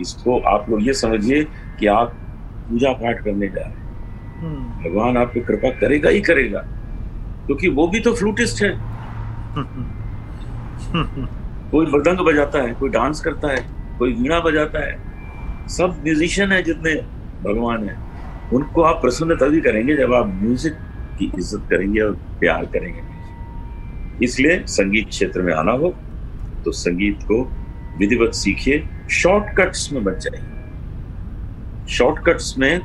इसको 0.00 0.40
आप 0.40 0.70
लोग 0.70 0.86
ये 0.86 0.94
समझिए 0.94 1.44
कि 1.78 1.86
आप 1.86 2.12
पूजा 2.70 2.92
पाठ 2.92 3.24
करने 3.24 3.48
जा 3.48 3.60
रहे 3.60 3.70
हैं। 3.70 3.78
हम्म, 4.40 4.90
भगवान 4.90 5.16
आप 5.16 5.30
पे 5.34 5.40
कृपा 5.40 5.70
करेगा 5.70 6.10
ही 6.10 6.20
करेगा 6.20 6.60
क्योंकि 7.46 7.68
वो 7.68 7.88
भी 7.88 8.00
तो 8.00 8.14
फ्लूटिस्ट 8.14 8.62
है। 8.62 8.89
कोई 11.70 11.86
मृदंग 11.86 12.18
बजाता 12.26 12.62
है 12.62 12.72
कोई 12.74 12.88
डांस 12.90 13.20
करता 13.20 13.48
है 13.48 13.64
कोई 13.98 14.12
वीणा 14.12 14.38
बजाता 14.40 14.84
है। 14.86 14.98
सब 15.68 16.00
म्यूजिशियन 16.04 16.52
है 16.52 16.62
जितने 16.62 16.94
भगवान 17.42 17.88
है। 17.88 17.96
उनको 18.54 18.82
आप 18.82 19.00
प्रसन्न 19.02 19.36
तभी 19.36 19.60
करेंगे 19.60 19.96
जब 19.96 20.14
आप 20.14 20.26
म्यूज़िक 20.34 20.74
की 21.18 21.30
इज़्ज़त 21.38 21.66
करेंगे 21.70 22.00
और 22.00 22.12
प्यार 22.40 22.64
करेंगे। 22.74 23.02
इसलिए 24.24 24.58
संगीत 24.68 25.08
क्षेत्र 25.08 25.42
में 25.42 25.52
आना 25.54 25.72
हो 25.72 25.94
तो 26.64 26.72
संगीत 26.74 27.22
को 27.22 27.42
विधिवत 27.98 28.34
सीखिए। 28.34 28.88
शॉर्टकट्स 29.12 29.92
में 29.92 30.02
बच 30.04 30.24
जाइए। 30.24 30.44
शॉर्टकट्स 31.88 32.54
में 32.58 32.80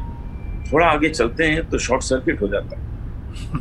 थोड़ा 0.72 0.88
आगे 0.88 1.10
चलते 1.10 1.44
हैं 1.46 1.70
तो 1.70 1.78
शॉर्ट 1.78 2.04
सर्किट 2.04 2.42
हो 2.42 2.48
जाता 2.48 2.78
है। 2.78 2.84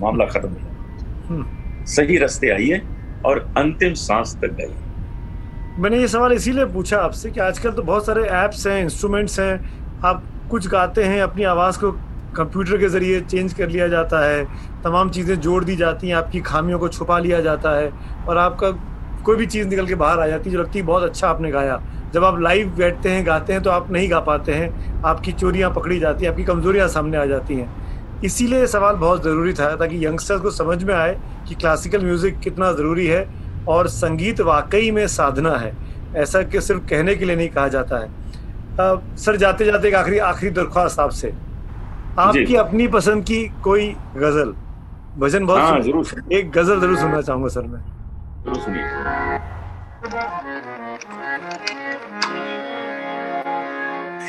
मामला 0.00 0.24
खत्म 0.26 0.48
हो 0.48 0.54
जाता 0.54 1.34
है। 1.34 1.84
सही 1.86 2.18
रास्ते 2.18 2.50
आइए। 2.50 2.82
और 3.26 3.38
अंतिम 3.58 3.94
सांस 3.94 4.36
तक 4.42 4.56
गई। 4.60 5.82
मैंने 5.82 5.98
ये 5.98 6.08
सवाल 6.08 6.32
इसीलिए 6.32 6.64
पूछा 6.64 6.98
आपसे 6.98 7.30
कि 7.30 7.40
आजकल 7.40 7.70
तो 7.70 7.82
बहुत 7.82 8.06
सारे 8.06 8.22
ऐप्स 8.22 8.66
हैं 8.66 8.82
इंस्ट्रूमेंट्स 8.82 9.38
हैं। 9.40 10.00
आप 10.04 10.22
कुछ 10.50 10.68
गाते 10.68 11.04
हैं, 11.04 11.20
अपनी 11.22 11.44
आवाज़ 11.44 11.78
को 11.78 11.90
कंप्यूटर 12.36 12.78
के 12.78 12.88
ज़रिए 12.88 13.20
चेंज 13.20 13.52
कर 13.54 13.68
लिया 13.68 13.88
जाता 13.88 14.24
है। 14.24 14.44
तमाम 14.84 15.10
चीज़ें 15.10 15.40
जोड़ 15.40 15.62
दी 15.64 15.76
जाती 15.76 16.08
हैं, 16.08 16.14
आपकी 16.16 16.40
खामियों 16.40 16.78
को 16.78 16.88
छुपा 16.88 17.18
लिया 17.18 17.40
जाता 17.40 17.76
है 17.76 17.90
और 18.28 18.38
आपका 18.38 18.70
कोई 19.24 19.36
भी 19.36 19.46
चीज़ 19.46 19.68
निकल 19.68 19.86
के 19.86 19.94
बाहर 19.94 20.20
आ 20.20 20.26
जाती 20.26 20.50
है 20.50 20.56
जो 20.56 20.62
लगती 20.62 20.78
है 20.78 20.84
बहुत 20.84 21.02
अच्छा 21.02 21.28
आपने 21.28 21.50
गाया। 21.50 21.80
जब 22.14 22.24
आप 22.24 22.40
लाइव 22.40 22.74
बैठते 22.78 23.10
हैं, 23.10 23.26
गाते 23.26 23.52
हैं 23.52 23.62
तो 23.62 23.70
आप 23.70 23.90
नहीं 23.90 24.10
गा 24.10 24.20
पाते 24.20 24.54
हैं। 24.54 25.02
आपकी 25.02 25.32
चोरियाँ 25.32 25.70
पकड़ी 25.70 25.98
जाती 25.98 26.24
हैं, 26.24 26.32
आपकी 26.32 26.44
कमज़ोरियाँ 26.44 26.88
सामने 26.88 27.16
आ 27.16 27.24
जाती 27.24 27.54
हैं। 27.54 27.83
इसीलिए 28.24 28.60
ये 28.60 28.66
सवाल 28.66 28.96
बहुत 28.96 29.22
ज़रूरी 29.22 29.52
था 29.54 29.74
ताकि 29.76 30.04
यंगस्टर्स 30.06 30.40
को 30.40 30.50
समझ 30.50 30.82
में 30.84 30.94
आए 30.94 31.16
कि 31.48 31.54
क्लासिकल 31.54 32.04
म्यूज़िक 32.04 32.38
कितना 32.40 32.72
ज़रूरी 32.72 33.06
है 33.06 33.26
और 33.68 33.88
संगीत 33.88 34.40
वाकई 34.42 34.90
में 34.90 35.06
साधना 35.08 35.56
है। 35.56 35.72
ऐसा 36.16 36.42
कि 36.42 36.60
सिर्फ़ 36.60 36.82
कहने 36.90 37.14
के 37.14 37.24
लिए 37.24 37.36
नहीं 37.36 37.48
कहा 37.48 37.68
जाता 37.68 37.98
है। 37.98 38.08
आ, 38.80 38.94
सर 39.16 39.36
जाते 39.36 39.64
जाते 39.64 39.88
एक 39.88 39.94
आखिरी 39.94 40.18
आखिरी 40.28 40.50
दरख्वास्त 40.52 41.00
आपसे। 41.00 41.32
आपकी 42.18 42.54
अपनी 42.56 42.86
पसंद 42.88 43.24
की 43.24 43.44
कोई 43.64 43.88
गज़ल? 44.16 44.54
भजन 45.18 45.46
बहुत 45.46 45.60
हाँ, 45.60 45.80
ज़रूर। 45.80 46.32
एक 46.32 46.50
गज़ल 46.52 46.80
ज़रूर 46.80 46.96
सुनना 46.98 47.20
चाहूँगा 47.20 47.48
सर 47.48 47.62
मैं। 47.62 47.80
ज़रूर 48.44 48.60
सुनिए। 48.60 48.84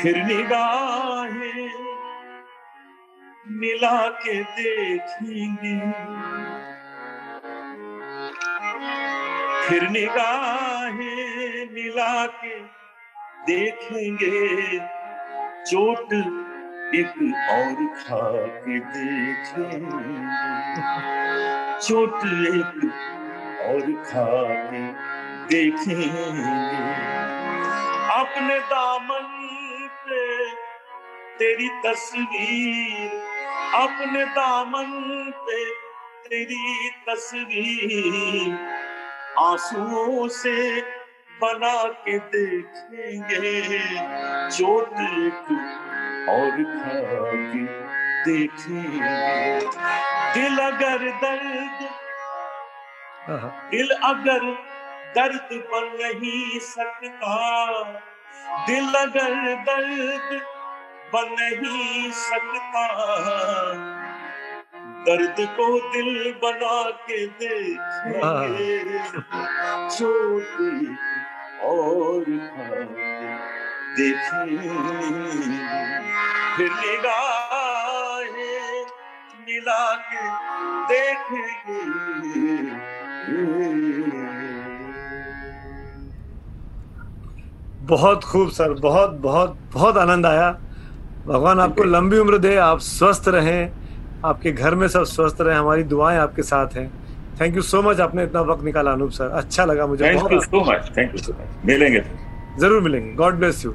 फिर 0.02 0.24
निगाहें 0.26 1.85
मिला 3.50 4.08
के 4.08 4.42
देखेंगे। 4.42 5.78
फिर 9.68 9.88
निगाहें 9.88 11.68
मिला 11.72 12.26
के 12.26 12.60
देखेंगे। 13.46 14.78
चोट 15.64 16.12
एक 16.94 17.14
और 17.50 17.86
खा 17.86 18.46
के 18.46 18.78
देखेंगे। 18.78 20.16
चोट 21.80 22.16
एक 22.54 22.92
और 23.60 24.04
खा 24.04 24.54
के 24.70 24.82
देखेंगे। 25.46 26.66
अपने 28.12 28.58
दामन 28.58 29.32
पे 30.08 30.46
तेरी 31.38 31.68
तस्वीर 31.68 33.25
अपने 33.74 34.24
दामन 34.36 34.90
पे 35.46 35.64
तेरी 36.28 36.90
तस्वीर 37.08 38.52
आंसुओं 39.38 40.28
से 40.28 40.80
बना 41.42 41.82
के 42.04 42.18
देखेंगे। 42.34 43.78
चोट 44.50 44.92
और 46.28 46.62
खा 46.74 47.00
के 47.52 47.64
देखेंगे। 48.24 49.60
दिल 50.34 50.58
अगर 50.58 51.08
दर्द 51.22 51.88
दिल 53.70 53.90
अगर 54.04 54.42
दर्द 55.16 55.48
बन 55.70 55.86
नहीं 56.02 56.58
सकता 56.60 57.36
दिल 58.66 58.94
अगर 58.94 59.34
दर्द 59.64 60.40
बन 61.12 61.28
नहीं 61.60 62.10
सकता। 62.12 62.84
दर्द 65.06 65.36
को 65.56 65.66
दिल 65.92 66.10
बना 66.42 66.78
के 67.02 67.18
देखेंगे 67.40 68.98
छोटी 69.90 70.72
और 71.64 72.24
देखेंगे 73.98 74.68
फिर 76.56 76.70
निगाहें 76.72 78.26
मिला 79.40 79.84
के 80.08 80.22
देखेंगे। 80.90 82.56
बहुत 87.86 88.24
खूब 88.24 88.48
सर। 88.50 88.72
बहुत 88.80 89.10
बहुत 89.22 89.58
बहुत 89.74 89.96
आनंद 89.98 90.26
आया। 90.26 90.48
भगवान 91.26 91.60
आपको 91.60 91.84
लंबी 91.84 92.18
उम्र 92.18 92.38
दे 92.38 92.54
आप 92.56 92.78
स्वस्थ 92.80 93.28
रहें। 93.28 93.70
आपके 94.24 94.50
घर 94.52 94.74
में 94.74 94.86
सब 94.88 95.04
स्वस्थ 95.04 95.40
रहें 95.40 95.56
हमारी 95.56 95.82
दुआएँ 95.84 96.18
आपके 96.18 96.42
साथ 96.42 96.76
हैं। 96.76 96.90
थैंक 97.40 97.56
यू 97.56 97.62
सो 97.62 97.80
मच 97.82 98.00
आपने 98.00 98.22
इतना 98.24 98.40
वक्त 98.40 98.64
निकाला 98.64 98.92
अनूप 98.92 99.10
सर। 99.10 99.30
अच्छा 99.40 99.64
लगा 99.64 99.86
मुझे 99.86 100.04
thank 100.04 100.32
you 100.32 100.40
so 100.40 100.60
much 100.70 100.90
thank 100.96 101.12
you 101.12 101.18
so 101.22 101.32
much 101.32 101.66
मिलेंगे 101.66 102.02
ज़रूर 102.60 102.82
मिलेंगे 102.82 103.12
God 103.14 103.34
bless 103.38 103.64
you 103.64 103.74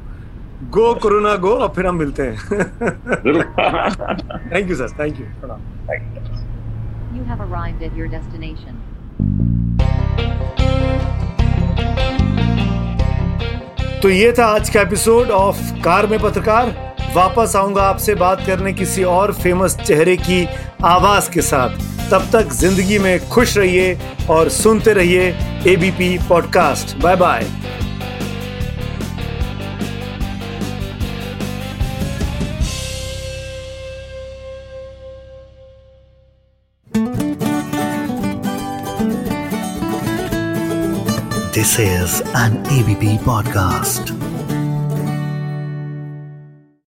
go 0.71 0.93
corona 1.03 1.35
go 1.43 1.53
और 1.55 1.69
फिर 1.75 1.87
हम 1.87 1.95
मिलते 1.95 2.23
हैं। 2.23 2.37
Thank 4.53 4.69
you 4.69 4.75
sir 4.75 4.89
thank 4.99 5.19
you 5.19 5.25
Thank 5.87 6.03
you. 6.15 6.21
You 7.15 7.23
have 7.29 7.41
arrived 7.41 7.81
at 7.83 7.97
your 8.01 8.07
destination. 8.11 8.73
तो 14.01 14.09
ये 14.09 14.31
था 14.39 14.45
आज 14.45 14.69
का 14.69 14.81
एपिसोड 14.81 15.29
ऑफ़ 15.39 15.59
कार 15.83 16.07
में 16.07 16.19
पत्रकार। 16.19 16.90
वापस 17.15 17.55
आऊँगा 17.55 17.83
आपसे 17.83 18.15
बात 18.15 18.45
करने 18.47 18.73
किसी 18.73 19.03
और 19.03 19.33
फ़ेमस 19.33 19.75
चेहरे 19.75 20.17
की 20.17 20.47
आवाज़ 20.85 21.29
के 21.29 21.41
साथ। 21.41 21.69
तब 22.11 22.29
तक 22.33 22.53
ज़िंदगी 22.53 22.99
में 22.99 23.29
खुश 23.29 23.57
रहिए 23.57 23.97
और 24.29 24.49
सुनते 24.49 24.93
रहिए 24.93 25.27
ABP 25.67 26.17
podcast 26.29 26.97
bye 26.97 27.15
bye 27.15 27.47
This 41.55 41.77
is 41.79 42.21
an 42.33 42.53
ABP 42.75 43.19
podcast. 43.19 44.20